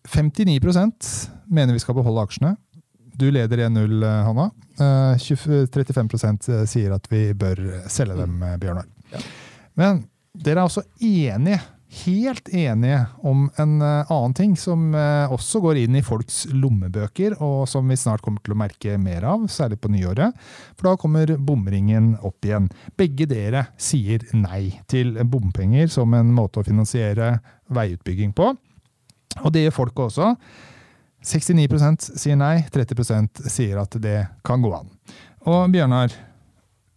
59% 0.07 1.29
mener 1.51 1.73
vi 1.73 1.83
skal 1.83 1.97
beholde 1.97 2.23
aksjene. 2.25 2.55
Du 3.13 3.27
leder 3.31 3.57
1-0, 3.67 4.03
eh, 4.03 4.23
Hanna. 4.25 4.47
Eh, 4.79 5.17
20 5.17 5.67
35% 5.67 6.49
sier 6.65 6.95
at 6.95 7.05
vi 7.11 7.33
bør 7.37 7.59
selge 7.91 8.17
dem, 8.17 8.41
eh, 8.43 8.57
Bjørnar. 8.57 8.87
Men 9.77 10.05
dere 10.33 10.61
er 10.61 10.69
også 10.69 10.83
enige, 11.01 11.59
helt 12.05 12.49
enige, 12.55 13.05
om 13.27 13.49
en 13.59 13.81
eh, 13.83 14.11
annen 14.11 14.33
ting 14.33 14.53
som 14.57 14.93
eh, 14.95 15.31
også 15.31 15.59
går 15.63 15.81
inn 15.83 15.97
i 15.99 16.03
folks 16.05 16.45
lommebøker, 16.53 17.35
og 17.43 17.67
som 17.69 17.89
vi 17.91 17.99
snart 17.99 18.23
kommer 18.23 18.39
til 18.43 18.55
å 18.55 18.59
merke 18.61 18.95
mer 19.01 19.27
av, 19.27 19.43
særlig 19.51 19.81
på 19.83 19.91
nyåret. 19.91 20.37
For 20.79 20.87
da 20.87 20.95
kommer 20.99 21.35
bomringen 21.35 22.13
opp 22.23 22.47
igjen. 22.47 22.71
Begge 22.97 23.27
dere 23.29 23.67
sier 23.75 24.23
nei 24.33 24.79
til 24.91 25.17
bompenger 25.27 25.91
som 25.91 26.15
en 26.15 26.31
måte 26.35 26.61
å 26.61 26.67
finansiere 26.67 27.35
veiutbygging 27.71 28.31
på. 28.37 28.53
Og 29.39 29.53
det 29.53 29.65
gjør 29.65 29.77
folket 29.79 30.05
også. 30.09 30.33
69% 31.21 32.07
sier 32.17 32.37
nei, 32.39 32.63
30% 32.73 33.43
sier 33.51 33.81
at 33.81 33.97
det 34.01 34.17
kan 34.45 34.61
gå 34.63 34.71
an. 34.73 34.89
Og 35.49 35.67
Bjørnar, 35.73 36.13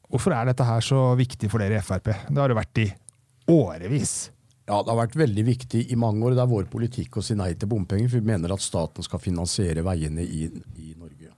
hvorfor 0.09 0.35
er 0.37 0.49
dette 0.49 0.65
her 0.67 0.85
så 0.85 1.11
viktig 1.19 1.51
for 1.53 1.61
dere 1.61 1.81
i 1.81 1.85
Frp? 1.85 2.09
Det 2.31 2.41
har 2.41 2.53
det 2.53 2.57
vært 2.59 2.81
i 2.81 2.89
årevis. 3.53 4.15
Ja, 4.65 4.81
Det 4.81 4.89
har 4.89 5.03
vært 5.03 5.19
veldig 5.21 5.45
viktig 5.45 5.83
i 5.93 5.97
mange 6.01 6.25
år. 6.25 6.37
Det 6.37 6.41
er 6.41 6.49
vår 6.55 6.71
politikk 6.73 7.19
å 7.21 7.25
si 7.25 7.37
nei 7.37 7.51
til 7.53 7.69
bompenger, 7.69 8.09
for 8.09 8.23
vi 8.23 8.33
mener 8.33 8.55
at 8.55 8.65
staten 8.65 9.05
skal 9.05 9.21
finansiere 9.21 9.85
veiene 9.85 10.25
i, 10.25 10.49
i 10.81 10.95
Norge. 10.97 11.29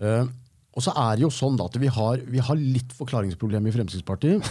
Uh, 0.00 0.24
og 0.74 0.82
så 0.82 0.94
er 1.04 1.18
det 1.18 1.26
jo 1.26 1.30
sånn 1.30 1.58
da 1.60 1.68
at 1.68 1.76
vi 1.78 1.90
har, 1.92 2.22
vi 2.24 2.40
har 2.42 2.58
litt 2.58 2.96
forklaringsproblem 2.96 3.68
i 3.68 3.74
Fremskrittspartiet. 3.76 4.48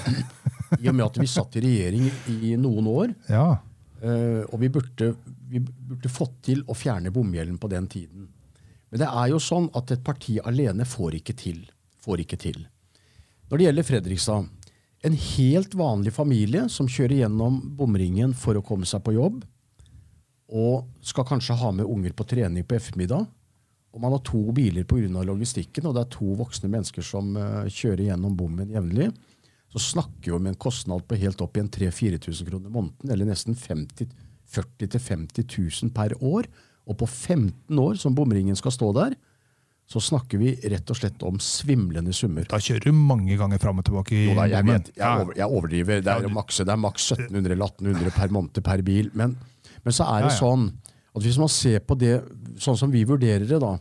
I 0.80 0.88
og 0.88 0.96
med 0.96 1.08
at 1.10 1.18
vi 1.20 1.28
satt 1.30 1.58
i 1.58 1.66
regjering 1.66 2.06
i 2.30 2.54
noen 2.62 2.88
år. 2.90 3.12
Ja, 3.30 3.58
og 4.04 4.58
vi 4.60 4.68
burde, 4.74 5.14
vi 5.48 5.62
burde 5.64 6.10
fått 6.12 6.34
til 6.50 6.64
å 6.68 6.76
fjerne 6.76 7.12
bomgjelden 7.14 7.56
på 7.62 7.70
den 7.72 7.88
tiden. 7.88 8.26
Men 8.92 9.02
det 9.02 9.08
er 9.08 9.30
jo 9.32 9.40
sånn 9.42 9.70
at 9.80 9.94
et 9.96 10.04
parti 10.06 10.36
alene 10.44 10.86
får 10.86 11.16
ikke 11.22 11.34
til. 11.40 11.64
Får 12.04 12.26
ikke 12.26 12.38
til. 12.42 12.60
Når 13.50 13.58
det 13.58 13.66
gjelder 13.68 13.88
Fredrikstad, 13.88 14.50
en 15.04 15.16
helt 15.18 15.74
vanlig 15.76 16.14
familie 16.16 16.68
som 16.72 16.88
kjører 16.88 17.24
gjennom 17.24 17.58
bomringen 17.78 18.36
for 18.38 18.60
å 18.60 18.64
komme 18.66 18.88
seg 18.88 19.04
på 19.06 19.16
jobb, 19.16 19.42
og 20.54 20.86
skal 21.04 21.28
kanskje 21.28 21.58
ha 21.60 21.72
med 21.76 21.90
unger 21.90 22.14
på 22.16 22.28
trening 22.30 22.66
på 22.68 22.78
ettermiddag, 22.78 23.26
og 23.94 24.02
man 24.02 24.16
har 24.16 24.24
to 24.26 24.42
biler 24.56 24.86
pga. 24.90 25.24
logistikken, 25.24 25.86
og 25.86 25.96
det 25.96 26.06
er 26.06 26.14
to 26.16 26.34
voksne 26.40 26.70
mennesker 26.70 27.06
som 27.06 27.36
uh, 27.38 27.66
kjører 27.70 28.08
gjennom 28.10 28.38
bommen 28.38 28.72
jevnlig, 28.74 29.12
så 29.74 29.82
snakker 29.82 30.30
vi 30.30 30.38
om 30.38 30.48
en 30.48 30.60
kostnad 30.60 31.08
på 31.10 31.18
helt 31.18 31.42
opp 31.42 31.58
i 31.58 31.64
en 31.64 31.72
3000-4000 31.74 32.50
kroner 32.50 32.70
måneden, 32.74 33.10
eller 33.10 33.30
nesten 33.30 33.58
50 33.58 34.12
40 34.54 34.86
000-50 34.86 35.84
000 35.84 35.94
per 35.96 36.14
år. 36.24 36.50
Og 36.86 36.98
på 37.00 37.08
15 37.08 37.80
år 37.80 37.96
som 38.00 38.16
bomringen 38.16 38.58
skal 38.60 38.74
stå 38.76 38.92
der, 38.98 39.16
så 39.90 40.00
snakker 40.04 40.40
vi 40.40 40.54
rett 40.72 40.90
og 40.92 40.98
slett 40.98 41.24
om 41.28 41.40
svimlende 41.44 42.14
summer. 42.16 42.46
Da 42.50 42.60
kjører 42.62 42.88
du 42.88 42.96
mange 42.96 43.36
ganger 43.40 43.60
fram 43.62 43.82
og 43.82 43.88
tilbake 43.88 44.16
i 44.16 44.28
da, 44.32 44.46
jeg, 44.52 44.68
vet, 44.68 44.94
jeg, 44.96 45.24
over, 45.24 45.34
jeg, 45.38 45.48
overdriver. 45.48 46.04
Det 46.06 46.14
er, 46.14 46.30
maks, 46.32 46.62
det 46.64 46.74
er 46.74 46.80
maks 46.80 47.10
1700 47.16 47.56
eller 47.56 47.68
1800 47.68 48.16
per 48.16 48.34
måned 48.34 48.64
per 48.64 48.86
bil. 48.86 49.12
Men, 49.20 49.36
men 49.84 49.96
så 49.96 50.08
er 50.08 50.28
det 50.28 50.32
Ja, 50.32 50.38
ja. 50.38 50.40
sånn 50.40 50.70
at 51.14 51.28
hvis 51.28 51.38
man 51.38 51.52
ser 51.52 51.84
på 51.86 51.98
det 52.00 52.16
sånn 52.64 52.80
som 52.80 52.94
vi 52.94 53.04
vurderer 53.06 53.46
det, 53.46 53.60
da 53.62 53.78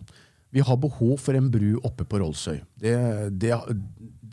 Vi 0.52 0.61
har 0.61 0.76
behov 0.76 1.16
for 1.16 1.32
en 1.32 1.46
bru 1.49 1.78
oppe 1.80 2.04
på 2.04 2.18
Rollsøy. 2.20 2.58
Det, 2.76 2.92
det, 3.40 3.54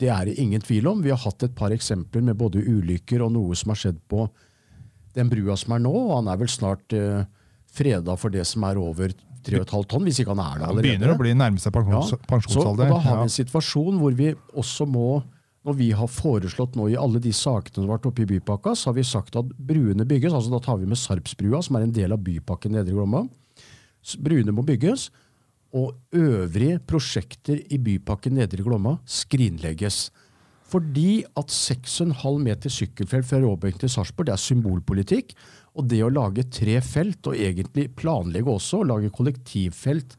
det 0.00 0.08
er 0.08 0.28
det 0.30 0.38
ingen 0.40 0.62
tvil 0.64 0.88
om. 0.90 1.02
Vi 1.04 1.12
har 1.12 1.20
hatt 1.20 1.44
et 1.44 1.56
par 1.56 1.72
eksempler 1.74 2.24
med 2.24 2.38
både 2.40 2.62
ulykker 2.64 3.24
og 3.26 3.34
noe 3.34 3.56
som 3.58 3.74
har 3.74 3.80
skjedd 3.82 3.98
på 4.10 4.26
den 5.16 5.30
brua 5.32 5.56
som 5.58 5.74
er 5.76 5.82
nå. 5.84 5.92
og 5.92 6.14
Han 6.20 6.30
er 6.32 6.38
vel 6.40 6.50
snart 6.50 6.94
uh, 6.96 7.24
freda 7.70 8.16
for 8.18 8.32
det 8.32 8.46
som 8.48 8.64
er 8.68 8.80
over 8.80 9.12
3,5 9.44 9.86
tonn, 9.88 10.04
hvis 10.04 10.20
ikke 10.22 10.34
han 10.34 10.42
er 10.44 10.60
det 10.60 10.68
allerede. 10.68 10.86
begynner 10.86 11.14
å 11.14 11.20
bli 11.20 11.34
nærme 11.36 11.60
seg 11.62 11.72
pensjons, 11.72 12.12
Ja, 12.12 12.16
Så, 12.16 12.20
pensjonsalder. 12.28 12.90
da 12.92 12.98
har 13.06 13.20
vi 13.22 13.28
en 13.28 13.36
situasjon 13.36 14.00
hvor 14.00 14.16
vi 14.16 14.32
også 14.54 14.88
må 14.88 15.22
når 15.66 15.76
vi 15.76 15.90
har 15.92 16.08
foreslått 16.08 16.76
nå 16.78 16.86
i 16.88 16.96
alle 16.96 17.20
de 17.20 17.32
sakene 17.36 17.82
som 17.82 17.88
har 17.88 17.98
vært 17.98 18.06
oppe 18.08 18.22
i 18.24 18.28
bypakka, 18.30 18.72
så 18.72 18.88
har 18.90 18.94
vi 18.96 19.04
sagt 19.04 19.36
at 19.36 19.48
bruene 19.58 20.06
bygges. 20.08 20.32
altså 20.32 20.54
Da 20.54 20.60
tar 20.64 20.78
vi 20.80 20.88
med 20.88 20.96
Sarpsbrua, 20.96 21.60
som 21.62 21.76
er 21.76 21.84
en 21.84 21.92
del 21.92 22.14
av 22.16 22.22
bypakken 22.24 22.72
Nedre 22.72 22.94
Glomma. 22.96 23.26
Bruene 24.24 24.54
må 24.56 24.64
bygges, 24.64 25.10
og 25.76 25.94
øvrige 26.16 26.80
prosjekter 26.86 27.60
i 27.70 27.78
bypakken 27.78 28.34
Nedre 28.38 28.64
Glomma 28.66 28.96
skrinlegges. 29.06 30.08
Fordi 30.70 31.24
at 31.38 31.50
6,5 31.50 32.14
meter 32.42 32.70
sykkelfelt 32.70 33.26
fra 33.26 33.40
Råbenk 33.42 33.80
til 33.80 33.90
Sarpsborg 33.90 34.28
det 34.28 34.34
er 34.36 34.42
symbolpolitikk. 34.42 35.34
Og 35.78 35.86
det 35.90 36.00
å 36.02 36.10
lage 36.10 36.44
tre 36.50 36.80
felt, 36.82 37.26
og 37.26 37.38
egentlig 37.38 37.88
planlegge 37.98 38.50
også 38.50 38.80
å 38.80 38.88
lage 38.90 39.10
kollektivfelt 39.14 40.16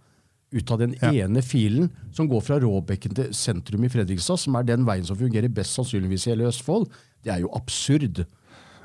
ut 0.52 0.72
av 0.72 0.80
den 0.80 0.96
Ja. 1.02 1.12
ene 1.26 1.42
filen 1.42 1.90
som 2.12 2.28
går 2.28 2.42
fra 2.44 2.60
Råbekken 2.60 3.16
til 3.16 3.34
sentrum 3.34 3.84
i 3.84 3.90
Fredrikstad, 3.90 4.40
som 4.40 4.56
er 4.56 4.64
den 4.64 4.86
veien 4.86 5.06
som 5.06 5.16
fungerer 5.16 5.48
best 5.48 5.76
sannsynligvis 5.76 6.28
i 6.28 6.30
hele 6.32 6.48
Østfold, 6.48 6.90
det 7.24 7.32
er 7.34 7.40
jo 7.40 7.50
absurd. 7.56 8.26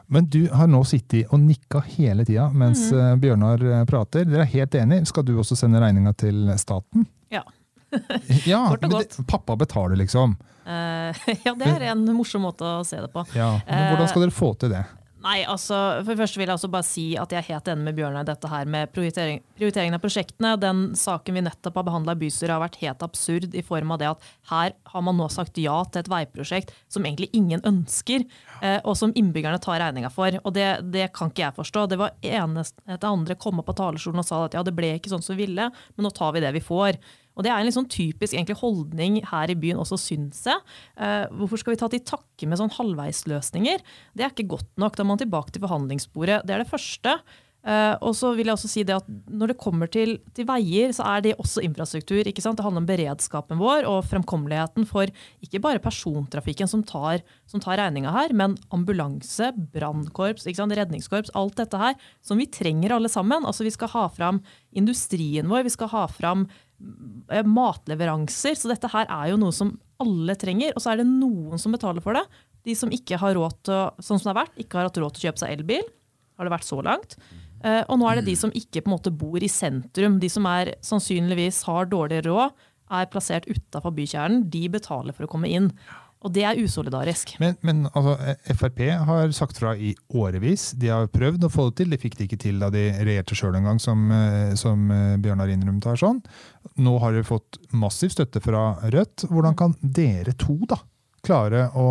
Men 0.06 0.28
du 0.30 0.46
har 0.52 0.68
nå 0.70 0.82
sittet 0.86 1.32
og 1.34 1.40
nikka 1.42 1.80
hele 1.96 2.24
tida 2.26 2.46
mens 2.54 2.84
mm. 2.92 3.22
Bjørnar 3.22 3.62
eh, 3.66 3.84
prater. 3.88 4.26
Dere 4.28 4.44
er 4.44 4.52
helt 4.52 4.74
enige. 4.78 5.06
Skal 5.10 5.26
du 5.26 5.34
også 5.40 5.58
sende 5.58 5.80
regninga 5.82 6.12
til 6.18 6.50
staten? 6.62 7.08
Ja. 7.32 7.44
Ja, 8.46 8.66
Kort 8.68 8.84
og 8.84 8.92
det, 8.92 9.24
pappa 9.30 9.54
betaler, 9.56 9.96
liksom. 9.96 10.34
Uh, 10.66 11.14
ja, 11.46 11.52
det 11.54 11.68
er 11.70 11.84
en 11.92 12.02
morsom 12.16 12.42
måte 12.44 12.66
å 12.66 12.84
se 12.84 12.98
det 12.98 13.08
på. 13.14 13.22
Ja, 13.38 13.52
men 13.66 13.92
Hvordan 13.92 14.10
skal 14.10 14.24
dere 14.26 14.34
få 14.34 14.50
til 14.58 14.74
det? 14.74 14.82
Nei, 15.26 15.40
altså, 15.48 15.74
for 16.04 16.12
det 16.12 16.20
første 16.20 16.38
vil 16.38 16.46
jeg 16.46 16.54
også 16.54 16.68
bare 16.70 16.86
si 16.86 17.04
at 17.18 17.32
jeg 17.34 17.40
er 17.40 17.48
helt 17.48 17.68
enig 17.72 17.86
med 17.88 17.96
Bjørnar 17.96 18.22
i 18.22 18.28
dette 18.28 18.50
her 18.50 18.68
med 18.70 18.92
prioritering, 18.94 19.40
prioriteringen 19.58 19.96
av 19.96 20.02
prosjektene. 20.04 20.52
Den 20.62 20.82
saken 20.98 21.34
vi 21.34 21.42
nettopp 21.42 21.80
har 21.80 21.86
behandla 21.88 22.14
i 22.14 22.20
bystyret 22.20 22.54
har 22.54 22.62
vært 22.62 22.78
helt 22.84 23.02
absurd 23.02 23.56
i 23.56 23.64
form 23.66 23.94
av 23.94 23.98
det 24.02 24.10
at 24.12 24.28
her 24.52 24.76
har 24.92 25.04
man 25.06 25.18
nå 25.18 25.26
sagt 25.32 25.58
ja 25.58 25.80
til 25.90 26.04
et 26.04 26.12
veiprosjekt 26.12 26.70
som 26.92 27.08
egentlig 27.08 27.32
ingen 27.34 27.64
ønsker, 27.66 28.22
eh, 28.60 28.78
og 28.84 28.94
som 29.00 29.14
innbyggerne 29.18 29.58
tar 29.64 29.80
regninga 29.82 30.12
for. 30.14 30.38
Og 30.44 30.54
det, 30.54 30.68
det 30.94 31.10
kan 31.16 31.34
ikke 31.34 31.48
jeg 31.48 31.58
forstå. 31.58 31.88
Det 31.90 31.98
var 32.04 32.14
eneste 32.22 32.86
etter 32.86 33.10
andre 33.10 33.40
kom 33.40 33.58
opp 33.58 33.72
på 33.72 33.78
talerstolen 33.82 34.22
og 34.22 34.30
sa 34.30 34.44
at 34.46 34.54
ja, 34.54 34.62
det 34.62 34.76
ble 34.78 34.94
ikke 34.94 35.10
sånn 35.10 35.26
som 35.26 35.34
vi 35.34 35.48
ville, 35.48 35.72
men 35.96 36.06
nå 36.06 36.14
tar 36.14 36.36
vi 36.36 36.44
det 36.44 36.54
vi 36.54 36.62
får. 36.62 37.02
Og 37.36 37.44
Det 37.44 37.52
er 37.52 37.60
en 37.60 37.74
sånn 37.74 37.88
typisk 37.92 38.32
egentlig, 38.32 38.58
holdning 38.62 39.20
her 39.28 39.52
i 39.52 39.58
byen 39.60 39.80
også, 39.82 39.98
syns 40.00 40.44
jeg. 40.48 40.56
Eh, 40.96 41.26
hvorfor 41.36 41.60
skal 41.60 41.74
vi 41.74 41.80
ta 41.82 41.88
til 41.92 42.00
takke 42.00 42.48
med 42.48 42.58
sånn 42.58 42.72
halvveisløsninger? 42.72 43.84
Det 44.16 44.24
er 44.24 44.32
ikke 44.32 44.48
godt 44.56 44.72
nok. 44.80 44.96
Da 44.96 45.04
må 45.04 45.14
man 45.14 45.24
tilbake 45.24 45.52
til 45.52 45.64
forhandlingsbordet. 45.66 46.46
Det 46.48 46.56
er 46.56 46.64
det 46.64 46.72
første. 46.72 47.20
Eh, 47.66 47.94
og 47.98 48.12
så 48.14 48.30
vil 48.38 48.46
jeg 48.46 48.54
også 48.54 48.68
si 48.70 48.84
det 48.86 48.94
at 48.94 49.06
Når 49.26 49.50
det 49.50 49.58
kommer 49.58 49.90
til, 49.90 50.20
til 50.36 50.46
veier, 50.46 50.92
så 50.94 51.02
er 51.16 51.24
det 51.24 51.34
også 51.42 51.64
infrastruktur. 51.66 52.22
Det 52.22 52.44
handler 52.46 52.82
om 52.82 52.86
beredskapen 52.86 53.58
vår 53.58 53.88
og 53.90 54.04
fremkommeligheten 54.06 54.86
for 54.86 55.10
ikke 55.42 55.60
bare 55.64 55.82
persontrafikken 55.82 56.70
som 56.70 56.84
tar, 56.86 57.24
som 57.50 57.60
tar 57.60 57.80
regninga 57.80 58.12
her, 58.14 58.32
men 58.32 58.54
ambulanse, 58.70 59.50
brannkorps, 59.74 60.46
redningskorps, 60.46 61.34
alt 61.34 61.56
dette 61.58 61.76
her 61.76 61.94
som 62.22 62.38
vi 62.38 62.46
trenger 62.46 62.94
alle 62.94 63.10
sammen. 63.10 63.44
Altså 63.44 63.64
Vi 63.66 63.74
skal 63.74 63.88
ha 63.88 64.08
fram 64.08 64.42
industrien 64.72 65.48
vår, 65.48 65.66
vi 65.66 65.74
skal 65.74 65.90
ha 65.90 66.06
fram 66.06 66.46
matleveranser. 67.46 68.56
Så 68.58 68.70
dette 68.70 68.90
her 68.92 69.08
er 69.08 69.32
jo 69.32 69.40
noe 69.40 69.54
som 69.54 69.74
alle 70.02 70.36
trenger. 70.38 70.74
Og 70.76 70.84
så 70.84 70.92
er 70.92 71.00
det 71.00 71.08
noen 71.08 71.60
som 71.60 71.74
betaler 71.74 72.04
for 72.04 72.18
det. 72.18 72.24
De 72.66 72.74
som 72.78 72.92
ikke 72.92 73.18
har 73.22 73.36
råd 73.38 73.58
til, 73.66 74.02
sånn 74.02 74.20
som 74.20 74.28
det 74.28 74.34
har 74.34 74.42
vært, 74.44 74.60
ikke 74.60 74.80
har 74.80 74.88
hatt 74.88 75.00
råd 75.00 75.16
til 75.16 75.24
å 75.24 75.28
kjøpe 75.28 75.42
seg 75.42 75.56
elbil. 75.56 75.90
Har 76.36 76.48
det 76.48 76.54
vært 76.56 76.68
så 76.68 76.80
langt. 76.84 77.16
Eh, 77.64 77.82
og 77.86 78.00
nå 78.00 78.08
er 78.10 78.20
det 78.20 78.28
de 78.28 78.36
som 78.38 78.52
ikke 78.52 78.82
på 78.82 78.90
en 78.90 78.96
måte 78.96 79.12
bor 79.14 79.42
i 79.42 79.50
sentrum. 79.50 80.18
De 80.22 80.30
som 80.32 80.46
er 80.50 80.74
sannsynligvis 80.84 81.62
har 81.68 81.88
dårlig 81.92 82.24
råd, 82.26 82.66
er 82.96 83.08
plassert 83.10 83.48
utafor 83.50 83.94
bykjernen. 83.96 84.44
De 84.52 84.66
betaler 84.70 85.16
for 85.16 85.26
å 85.26 85.30
komme 85.30 85.50
inn. 85.50 85.72
Og 86.24 86.32
det 86.32 86.42
er 86.48 86.58
usolidarisk. 86.58 87.34
Men, 87.42 87.58
men 87.66 87.84
altså, 87.92 88.16
Frp 88.56 88.80
har 89.06 89.34
sagt 89.36 89.60
fra 89.60 89.74
i 89.76 89.92
årevis. 90.08 90.70
De 90.78 90.88
har 90.90 91.10
prøvd 91.12 91.46
å 91.46 91.52
få 91.52 91.68
det 91.68 91.76
til. 91.82 91.92
De 91.92 92.00
fikk 92.00 92.16
det 92.18 92.26
ikke 92.26 92.40
til 92.46 92.58
da 92.62 92.70
de 92.72 92.88
regjerte 92.96 93.36
sjøl 93.38 93.58
en 93.58 93.68
gang, 93.68 93.80
som, 93.82 94.08
eh, 94.14 94.56
som 94.58 94.90
eh, 94.90 95.14
Bjørnar 95.22 95.52
innrømmet 95.52 95.86
her. 95.92 96.00
sånn. 96.00 96.22
Nå 96.82 96.96
har 97.04 97.14
dere 97.14 97.28
fått 97.28 97.60
massiv 97.76 98.14
støtte 98.16 98.42
fra 98.42 98.72
Rødt. 98.94 99.28
Hvordan 99.30 99.58
kan 99.58 99.76
dere 99.80 100.34
to 100.40 100.58
da 100.68 100.80
klare 101.26 101.66
å, 101.74 101.86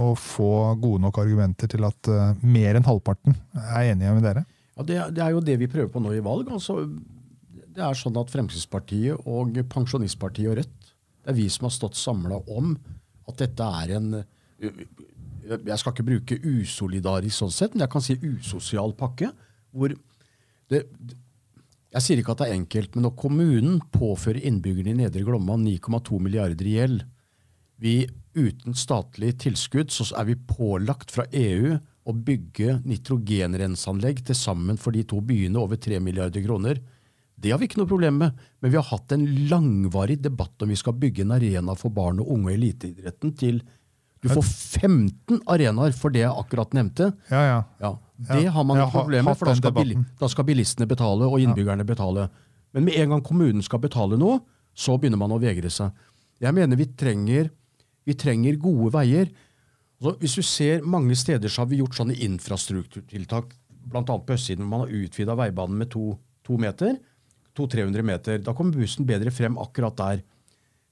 å 0.00 0.10
få 0.16 0.50
gode 0.80 1.04
nok 1.04 1.20
argumenter 1.20 1.68
til 1.68 1.84
at 1.84 2.08
uh, 2.08 2.30
mer 2.40 2.78
enn 2.78 2.86
halvparten 2.86 3.36
er 3.60 3.90
enige 3.90 4.14
med 4.16 4.24
dere? 4.24 4.44
Ja, 4.78 4.86
det, 4.88 5.00
det 5.18 5.24
er 5.24 5.34
jo 5.34 5.42
det 5.44 5.58
vi 5.60 5.68
prøver 5.68 5.90
på 5.92 6.00
nå 6.00 6.14
i 6.16 6.22
valg. 6.24 6.48
Altså, 6.48 6.86
det 7.70 7.82
er 7.84 7.98
sånn 7.98 8.16
at 8.20 8.32
Fremskrittspartiet 8.32 9.28
og 9.28 9.60
Pensjonistpartiet 9.72 10.52
og 10.52 10.60
Rødt, 10.62 10.94
det 11.20 11.34
er 11.34 11.36
vi 11.36 11.50
som 11.52 11.68
har 11.68 11.74
stått 11.76 11.98
samla 12.00 12.40
om 12.48 12.72
at 13.30 13.42
dette 13.44 13.70
er 13.82 13.96
en 13.96 14.10
Jeg 14.60 15.78
skal 15.80 15.94
ikke 15.94 16.06
bruke 16.06 16.36
usolidarisk 16.44 17.40
sånn 17.40 17.54
sett, 17.54 17.74
men 17.74 17.86
jeg 17.86 17.92
kan 17.94 18.04
si 18.04 18.18
usosial 18.20 18.92
pakke. 18.94 19.32
hvor 19.72 19.94
det, 20.70 20.84
Jeg 21.90 22.02
sier 22.02 22.20
ikke 22.20 22.36
at 22.36 22.42
det 22.44 22.48
er 22.50 22.58
enkelt, 22.60 22.94
men 22.94 23.08
når 23.08 23.16
kommunen 23.18 23.80
påfører 23.90 24.44
innbyggerne 24.46 24.92
i 24.92 25.00
Nedre 25.00 25.24
Glomma 25.26 25.56
9,2 25.58 26.20
milliarder 26.20 26.66
i 26.66 26.76
gjeld 26.76 27.02
vi, 27.80 28.06
Uten 28.30 28.76
statlig 28.78 29.32
tilskudd 29.42 29.90
så 29.90 30.04
er 30.20 30.28
vi 30.28 30.36
pålagt 30.38 31.10
fra 31.10 31.24
EU 31.34 31.74
å 32.06 32.12
bygge 32.14 32.76
nitrogenrenseanlegg 32.86 34.22
til 34.28 34.38
sammen 34.38 34.78
for 34.78 34.94
de 34.94 35.02
to 35.08 35.18
byene 35.24 35.58
over 35.58 35.80
3 35.80 35.98
milliarder 36.02 36.44
kroner. 36.44 36.78
Det 37.40 37.52
har 37.52 37.60
vi 37.60 37.68
ikke 37.70 37.80
noe 37.80 37.88
problem 37.88 38.18
med, 38.20 38.40
men 38.60 38.72
vi 38.72 38.76
har 38.76 38.86
hatt 38.90 39.12
en 39.16 39.24
langvarig 39.48 40.18
debatt 40.20 40.60
om 40.62 40.68
vi 40.68 40.76
skal 40.78 40.96
bygge 41.00 41.24
en 41.24 41.32
arena 41.36 41.74
for 41.78 41.92
barn 41.94 42.20
og 42.20 42.28
unge 42.34 42.52
i 42.52 42.58
eliteidretten 42.58 43.32
til 43.40 43.62
Du 44.20 44.28
får 44.28 44.44
15 44.44 45.38
arenaer 45.48 45.94
for 45.96 46.12
det 46.12 46.20
jeg 46.20 46.32
akkurat 46.36 46.74
nevnte. 46.76 47.06
Ja, 47.32 47.40
ja. 47.46 47.60
Ja, 47.80 47.94
Det 48.20 48.42
Ja, 48.44 48.50
har 48.52 48.64
man 48.68 48.76
jeg 48.76 48.86
ikke 48.86 48.98
problem 48.98 49.24
med, 49.24 49.38
for 49.40 49.48
da 49.48 49.54
skal, 49.56 50.04
da 50.20 50.28
skal 50.28 50.44
bilistene 50.44 50.86
betale 50.86 51.24
og 51.24 51.40
innbyggerne 51.40 51.86
betale. 51.88 52.26
Men 52.76 52.84
med 52.84 52.98
en 53.00 53.14
gang 53.14 53.22
kommunen 53.24 53.64
skal 53.64 53.80
betale 53.80 54.18
noe, 54.20 54.42
så 54.76 54.98
begynner 55.00 55.18
man 55.18 55.32
å 55.32 55.40
vegre 55.40 55.70
seg. 55.72 55.90
Jeg 56.40 56.52
mener 56.54 56.76
vi 56.76 56.86
trenger, 56.92 57.48
vi 58.04 58.14
trenger 58.14 58.60
gode 58.60 58.92
veier. 58.92 59.32
Altså, 60.00 60.18
hvis 60.20 60.36
du 60.36 60.42
ser 60.42 60.84
Mange 60.84 61.16
steder 61.16 61.48
så 61.48 61.62
har 61.64 61.70
vi 61.72 61.80
gjort 61.80 61.96
sånne 61.96 62.14
infrastrukturtiltak, 62.16 63.54
bl.a. 63.90 64.02
på 64.04 64.36
østsiden, 64.36 64.64
hvor 64.64 64.70
man 64.70 64.84
har 64.84 64.94
utvida 65.00 65.36
veibanen 65.36 65.80
med 65.80 65.90
to, 65.92 66.14
to 66.44 66.56
meter. 66.60 66.98
200-300 67.60 68.06
meter. 68.06 68.40
Da 68.44 68.54
kommer 68.56 68.80
bussen 68.80 69.08
bedre 69.08 69.32
frem 69.34 69.58
akkurat 69.60 69.96
der. 69.98 70.24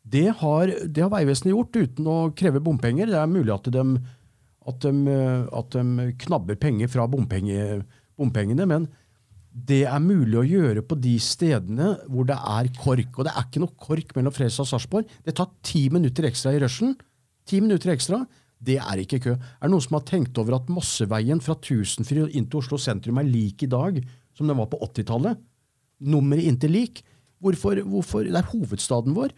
Det 0.09 0.29
har, 0.41 0.73
det 0.87 1.03
har 1.05 1.13
Vegvesenet 1.13 1.53
gjort 1.53 1.77
uten 1.77 2.09
å 2.09 2.19
kreve 2.37 2.63
bompenger. 2.65 3.11
Det 3.11 3.19
er 3.19 3.29
mulig 3.29 3.53
at 3.53 3.69
de, 3.73 3.85
at 4.71 4.87
de, 4.87 5.19
at 5.61 5.77
de 5.77 6.09
knabber 6.25 6.57
penger 6.61 6.89
fra 6.93 7.05
bompenge, 7.11 7.83
bompengene, 8.17 8.69
men 8.69 8.89
det 9.69 9.83
er 9.89 10.03
mulig 10.03 10.39
å 10.39 10.47
gjøre 10.47 10.85
på 10.87 10.97
de 11.01 11.15
stedene 11.23 11.95
hvor 12.07 12.29
det 12.29 12.37
er 12.37 12.71
kork. 12.79 13.17
Og 13.17 13.27
det 13.27 13.35
er 13.35 13.47
ikke 13.49 13.63
noe 13.65 13.75
kork 13.81 14.13
mellom 14.17 14.35
Fredrikstad 14.35 14.67
og 14.67 14.71
Sarpsborg. 14.71 15.17
Det 15.25 15.35
tar 15.37 15.51
ti 15.67 15.89
minutter 15.93 16.29
ekstra 16.29 16.55
i 16.55 16.61
rushen. 16.63 16.95
Ti 17.49 17.61
minutter 17.65 17.93
ekstra. 17.95 18.23
Det 18.59 18.79
er 18.83 19.03
ikke 19.03 19.21
kø. 19.25 19.35
Er 19.35 19.67
det 19.67 19.73
noen 19.73 19.85
som 19.85 19.99
har 19.99 20.07
tenkt 20.07 20.39
over 20.41 20.59
at 20.59 20.71
Mosseveien 20.73 21.43
fra 21.43 21.57
Tusenfryd 21.63 22.35
inn 22.37 22.49
til 22.51 22.63
Oslo 22.63 22.79
sentrum 22.81 23.21
er 23.21 23.29
lik 23.29 23.65
i 23.67 23.71
dag 23.71 24.01
som 24.37 24.51
den 24.51 24.59
var 24.59 24.71
på 24.71 24.81
80-tallet? 24.89 25.39
Nummeret 25.99 26.47
inntil 26.51 26.75
lik. 26.75 27.03
Hvorfor, 27.43 27.81
hvorfor? 27.87 28.27
Det 28.27 28.39
er 28.39 28.51
hovedstaden 28.53 29.17
vår. 29.17 29.35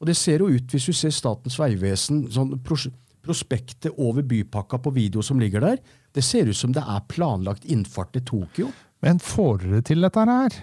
Og 0.00 0.10
det 0.10 0.16
ser 0.18 0.42
jo 0.44 0.50
ut, 0.52 0.70
hvis 0.70 0.88
du 0.90 0.94
ser 0.94 1.14
Statens 1.14 1.58
vegvesen, 1.60 2.26
sånn 2.32 2.58
pros 2.64 2.88
prospektet 3.26 3.90
over 3.98 4.22
bypakka 4.22 4.78
på 4.78 4.92
video 4.94 5.22
som 5.24 5.40
ligger 5.42 5.64
der, 5.64 5.80
det 6.14 6.22
ser 6.22 6.46
ut 6.46 6.54
som 6.54 6.70
det 6.70 6.84
er 6.86 7.00
planlagt 7.10 7.64
innfart 7.66 8.12
til 8.14 8.22
Tokyo. 8.22 8.68
Men 9.02 9.18
får 9.18 9.64
dere 9.64 9.80
til 9.88 10.06
dette 10.06 10.26
her? 10.30 10.54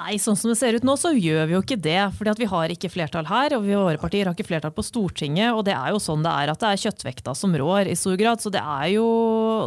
Nei, 0.00 0.14
sånn 0.16 0.36
som 0.38 0.48
det 0.48 0.56
ser 0.56 0.78
ut 0.78 0.84
nå, 0.86 0.94
så 0.96 1.10
gjør 1.12 1.42
vi 1.44 1.54
jo 1.54 1.60
ikke 1.60 1.76
det. 1.84 2.00
fordi 2.16 2.32
at 2.32 2.38
vi 2.40 2.48
har 2.48 2.72
ikke 2.72 2.88
flertall 2.88 3.26
her, 3.28 3.52
og 3.56 3.66
vi 3.66 3.76
våre 3.76 4.00
partier 4.00 4.24
har 4.28 4.36
ikke 4.36 4.48
flertall 4.48 4.72
på 4.72 4.84
Stortinget. 4.86 5.52
Og 5.52 5.60
det 5.66 5.74
er 5.76 5.92
jo 5.92 6.00
sånn 6.00 6.24
det 6.24 6.32
er, 6.32 6.52
at 6.52 6.62
det 6.62 6.70
er 6.70 6.82
kjøttvekta 6.86 7.34
som 7.36 7.56
rår 7.60 7.90
i 7.90 7.96
stor 7.98 8.16
grad. 8.20 8.40
Så 8.40 8.52
det 8.54 8.62
er 8.64 8.86
jo 8.94 9.06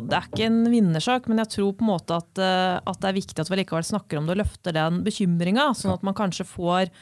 det 0.09 0.17
er 0.17 0.29
ikke 0.31 0.47
en 0.47 0.61
vinnersak, 0.73 1.29
men 1.29 1.43
jeg 1.43 1.51
tror 1.53 1.75
på 1.77 1.85
en 1.85 1.91
måte 1.91 2.17
at, 2.17 2.41
eh, 2.41 2.79
at 2.81 3.01
det 3.03 3.11
er 3.11 3.19
viktig 3.19 3.43
at 3.43 3.51
vi 3.51 3.59
likevel 3.61 3.85
snakker 3.85 4.19
om 4.19 4.29
det 4.29 4.33
og 4.33 4.41
løfter 4.41 4.73
den 4.79 5.03
bekymringa, 5.05 5.69
sånn 5.77 5.93
at 5.93 6.05
man 6.05 6.17
kanskje 6.17 6.49
får 6.49 6.93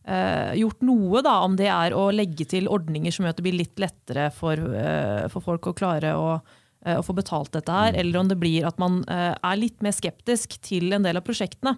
Uh, 0.00 0.56
gjort 0.56 0.80
noe, 0.80 1.20
da, 1.22 1.34
om 1.44 1.52
det 1.60 1.66
er 1.68 1.92
å 1.92 2.06
legge 2.08 2.46
til 2.48 2.70
ordninger 2.72 3.12
som 3.12 3.26
gjør 3.26 3.34
at 3.34 3.38
det 3.38 3.44
blir 3.44 3.58
litt 3.58 3.82
lettere 3.82 4.30
for, 4.32 4.56
uh, 4.56 5.28
for 5.30 5.44
folk 5.44 5.68
å 5.68 5.74
klare 5.76 6.14
å, 6.16 6.30
uh, 6.40 6.94
å, 6.96 7.02
få 7.04 7.14
betalt 7.14 7.52
dette 7.52 7.74
her, 7.76 7.92
eller 8.00 8.22
om 8.22 8.30
det 8.30 8.38
blir 8.40 8.64
at 8.66 8.80
man 8.80 9.02
er 9.12 9.60
litt 9.60 9.84
mer 9.84 9.92
skeptisk 9.94 10.56
til 10.64 10.96
en 10.96 11.04
del 11.04 11.20
av 11.20 11.26
prosjektene. 11.28 11.76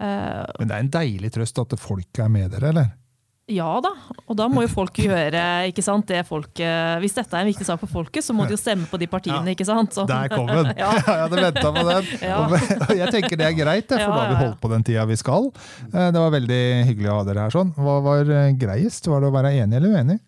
Men 0.00 0.70
det 0.70 0.76
er 0.76 0.80
en 0.86 0.94
deilig 0.96 1.34
trøst 1.34 1.60
at 1.60 1.76
folk 1.80 2.22
er 2.22 2.32
med 2.32 2.50
dere, 2.54 2.72
eller? 2.72 2.96
Ja 3.50 3.80
da, 3.82 3.90
og 4.30 4.36
da 4.38 4.44
må 4.46 4.62
jo 4.62 4.68
folk 4.70 5.00
gjøre 5.02 5.40
ikke 5.66 5.82
sant, 5.82 6.06
det 6.06 6.20
folk 6.28 6.60
Hvis 7.02 7.16
dette 7.16 7.34
er 7.34 7.42
en 7.42 7.48
viktig 7.48 7.66
sak 7.66 7.80
for 7.82 7.90
folket, 7.90 8.22
så 8.22 8.30
må 8.36 8.46
de 8.46 8.54
jo 8.54 8.60
stemme 8.60 8.86
på 8.86 9.00
de 9.00 9.08
partiene, 9.10 9.42
ja, 9.42 9.56
ikke 9.56 9.66
sant? 9.66 9.90
Så. 9.96 10.04
Der 10.06 10.30
kom 10.30 10.46
den! 10.46 10.70
ja. 10.78 10.92
Jeg 10.94 11.24
hadde 11.24 11.42
venta 11.48 11.72
på 11.74 11.84
den. 11.88 12.12
Ja. 12.22 12.38
Og 12.46 12.94
jeg 12.94 13.10
tenker 13.16 13.40
det 13.40 13.48
er 13.48 13.56
greit, 13.58 13.90
for 13.90 14.06
da 14.06 14.20
har 14.20 14.30
vi 14.30 14.40
holdt 14.44 14.60
på 14.62 14.70
den 14.70 14.86
tida 14.86 15.06
vi 15.10 15.18
skal. 15.18 15.50
Eh, 15.90 16.08
det 16.14 16.22
var 16.22 16.34
veldig 16.36 16.62
hyggelig 16.92 17.10
å 17.10 17.18
ha 17.18 17.26
dere 17.26 17.48
her 17.48 17.56
sånn. 17.56 17.74
Hva 17.74 17.98
var 18.06 18.30
eh, 18.38 18.52
greiest? 18.60 19.10
Var 19.10 19.24
det 19.24 19.32
å 19.32 19.34
være 19.34 19.56
enig 19.64 19.80
eller 19.80 19.98
uenig? 19.98 20.20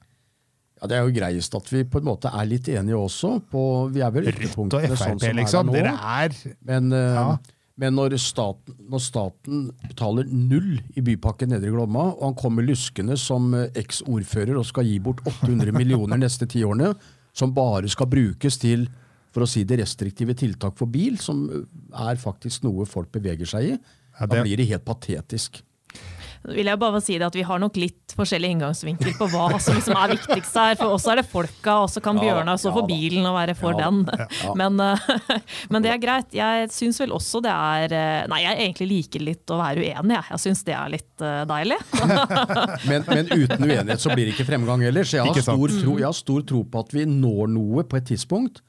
Ja, 0.82 0.88
Det 0.90 0.96
er 0.98 1.06
jo 1.06 1.14
greiest 1.14 1.54
at 1.54 1.68
vi 1.70 1.84
på 1.86 2.00
en 2.02 2.08
måte 2.08 2.30
er 2.34 2.46
litt 2.50 2.66
enige 2.72 2.98
også. 2.98 3.36
På, 3.52 3.86
vi 3.94 4.02
er 4.02 4.10
vel 4.10 4.26
Rødt 4.26 4.56
og 4.58 4.72
Frp, 4.74 4.98
sånn 4.98 5.38
liksom. 5.38 5.70
Dere 5.70 5.94
er 5.94 6.34
Men 6.66 6.90
uh, 6.90 6.98
ja. 6.98 7.26
Men 7.80 7.96
når 7.96 8.18
staten, 8.20 8.76
når 8.92 9.00
staten, 9.00 9.62
betaler 9.86 10.28
null 10.28 10.74
i 10.98 11.04
Bypakke 11.04 11.48
Nedre 11.48 11.72
Glomma, 11.72 12.10
og 12.12 12.26
han 12.26 12.36
kommer 12.38 12.66
luskende 12.66 13.16
som 13.20 13.54
eks-ordfører 13.54 14.58
og 14.60 14.66
skal 14.68 14.88
gi 14.90 14.98
bort 15.02 15.22
800 15.24 15.72
millioner 15.76 16.20
neste 16.20 16.48
ti 16.50 16.64
årene, 16.66 16.92
som 17.32 17.54
bare 17.56 17.88
skal 17.88 18.10
brukes 18.12 18.60
til 18.60 18.84
for 19.32 19.46
å 19.46 19.48
si 19.48 19.64
det 19.64 19.80
restriktive 19.80 20.36
tiltak 20.36 20.76
for 20.76 20.92
bil, 20.92 21.16
som 21.16 21.46
er 21.48 22.20
faktisk 22.20 22.66
noe 22.66 22.84
folk 22.88 23.08
beveger 23.14 23.48
seg 23.48 23.70
i, 23.70 23.76
ja, 23.76 24.26
det... 24.26 24.28
da 24.34 24.42
blir 24.44 24.60
det 24.60 24.68
helt 24.68 24.84
patetisk 24.84 25.62
vil 26.50 26.66
jeg 26.66 26.78
bare 26.80 27.00
si 27.02 27.16
det 27.20 27.26
at 27.28 27.36
Vi 27.36 27.44
har 27.46 27.60
nok 27.62 27.76
litt 27.78 28.14
forskjellig 28.16 28.50
inngangsvinkel 28.52 29.14
på 29.16 29.28
hva 29.32 29.60
som 29.62 29.76
liksom 29.76 29.96
er 29.96 30.12
viktigst 30.12 30.56
her. 30.58 30.74
For 30.80 30.96
oss 30.96 31.06
er 31.08 31.20
det 31.20 31.24
folka, 31.30 31.78
og 31.84 31.90
så 31.92 32.02
kan 32.04 32.18
Bjørnar 32.18 32.58
stå 32.60 32.72
for 32.74 32.88
bilen 32.88 33.24
og 33.28 33.36
være 33.38 33.54
for 33.56 33.78
den. 33.78 34.02
Men, 34.60 34.76
eh, 34.82 35.06
men, 35.70 35.84
det 35.84 35.92
er 35.92 36.00
greit. 36.02 36.34
Jeg 36.36 36.68
syns 36.74 36.98
vel 37.00 37.14
også 37.14 37.40
det 37.44 37.52
er 37.52 37.94
eh, 37.96 38.24
Nei, 38.30 38.42
jeg 38.42 38.58
egentlig 38.66 38.88
liker 38.90 39.24
litt 39.24 39.52
å 39.52 39.58
være 39.60 39.80
uenig. 39.84 40.16
Jeg, 40.18 40.26
jeg 40.34 40.42
syns 40.44 40.62
det 40.66 40.74
er 40.76 40.92
litt 40.92 41.24
uh, 41.24 41.42
deilig. 41.48 41.78
men, 42.90 43.06
men, 43.08 43.30
uten 43.30 43.64
uenighet 43.64 44.02
så 44.02 44.12
blir 44.12 44.28
det 44.28 44.34
ikke 44.36 44.48
fremgang 44.50 44.84
ellers. 44.88 45.14
Jeg 45.14 45.24
har, 45.24 45.40
stor 45.46 45.74
tro, 45.78 45.96
jeg 46.00 46.08
har 46.08 46.16
stor 46.16 46.44
tro 46.48 46.62
på 46.68 46.84
at 46.84 46.94
vi 46.96 47.06
når 47.08 47.52
noe 47.54 47.86
på 47.88 47.98
et 47.98 48.08
tidspunkt. 48.12 48.60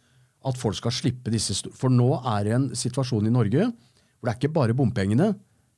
At 0.47 0.59
folk 0.59 0.75
skal 0.75 0.91
slippe 0.91 1.31
disse 1.31 1.55
For 1.79 1.91
nå 1.91 2.09
er 2.19 2.47
det 2.47 2.55
en 2.57 2.69
situasjon 2.77 3.27
i 3.29 3.33
Norge 3.33 3.69
hvor 4.23 4.29
det 4.29 4.33
er 4.33 4.39
ikke 4.39 4.55
bare 4.55 4.75
bompengene. 4.75 5.33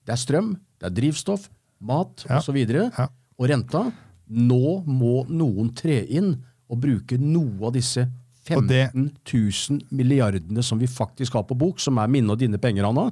Det 0.05 0.13
er 0.13 0.21
strøm, 0.21 0.51
det 0.77 0.85
er 0.85 0.93
drivstoff, 0.93 1.47
mat 1.79 2.25
ja. 2.27 2.39
osv. 2.39 2.57
Og, 2.57 2.75
ja. 2.75 3.07
og 3.09 3.49
renta. 3.51 3.85
Nå 4.25 4.79
må 4.89 5.15
noen 5.29 5.71
tre 5.77 6.01
inn 6.05 6.33
og 6.65 6.81
bruke 6.81 7.19
noe 7.21 7.67
av 7.67 7.75
disse 7.75 8.07
15 8.45 9.09
000 9.33 9.85
milliardene 9.89 10.63
som 10.63 10.81
vi 10.81 10.89
faktisk 10.89 11.33
har 11.33 11.45
på 11.49 11.57
bok, 11.57 11.79
som 11.81 11.97
er 12.01 12.11
mine 12.11 12.29
og 12.33 12.41
dine 12.41 12.61
penger, 12.61 12.85
Anna. 12.89 13.09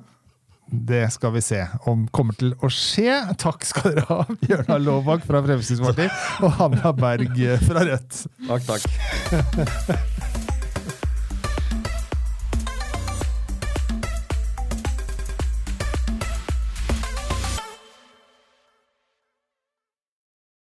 Det 0.67 1.03
skal 1.11 1.33
vi 1.35 1.41
se 1.43 1.59
om 1.89 2.05
kommer 2.13 2.37
til 2.39 2.53
å 2.63 2.69
skje. 2.71 3.17
Takk 3.41 3.65
skal 3.67 3.97
dere 3.97 4.05
ha, 4.09 4.21
Bjørnar 4.45 4.81
Laabak 4.81 5.25
fra 5.27 5.43
Fremskrittspartiet 5.45 6.45
og 6.45 6.55
Hanna 6.61 6.93
Berg 6.97 7.41
fra 7.67 7.87
Rødt. 7.89 8.23
Takk, 8.47 8.69
takk. 8.69 10.29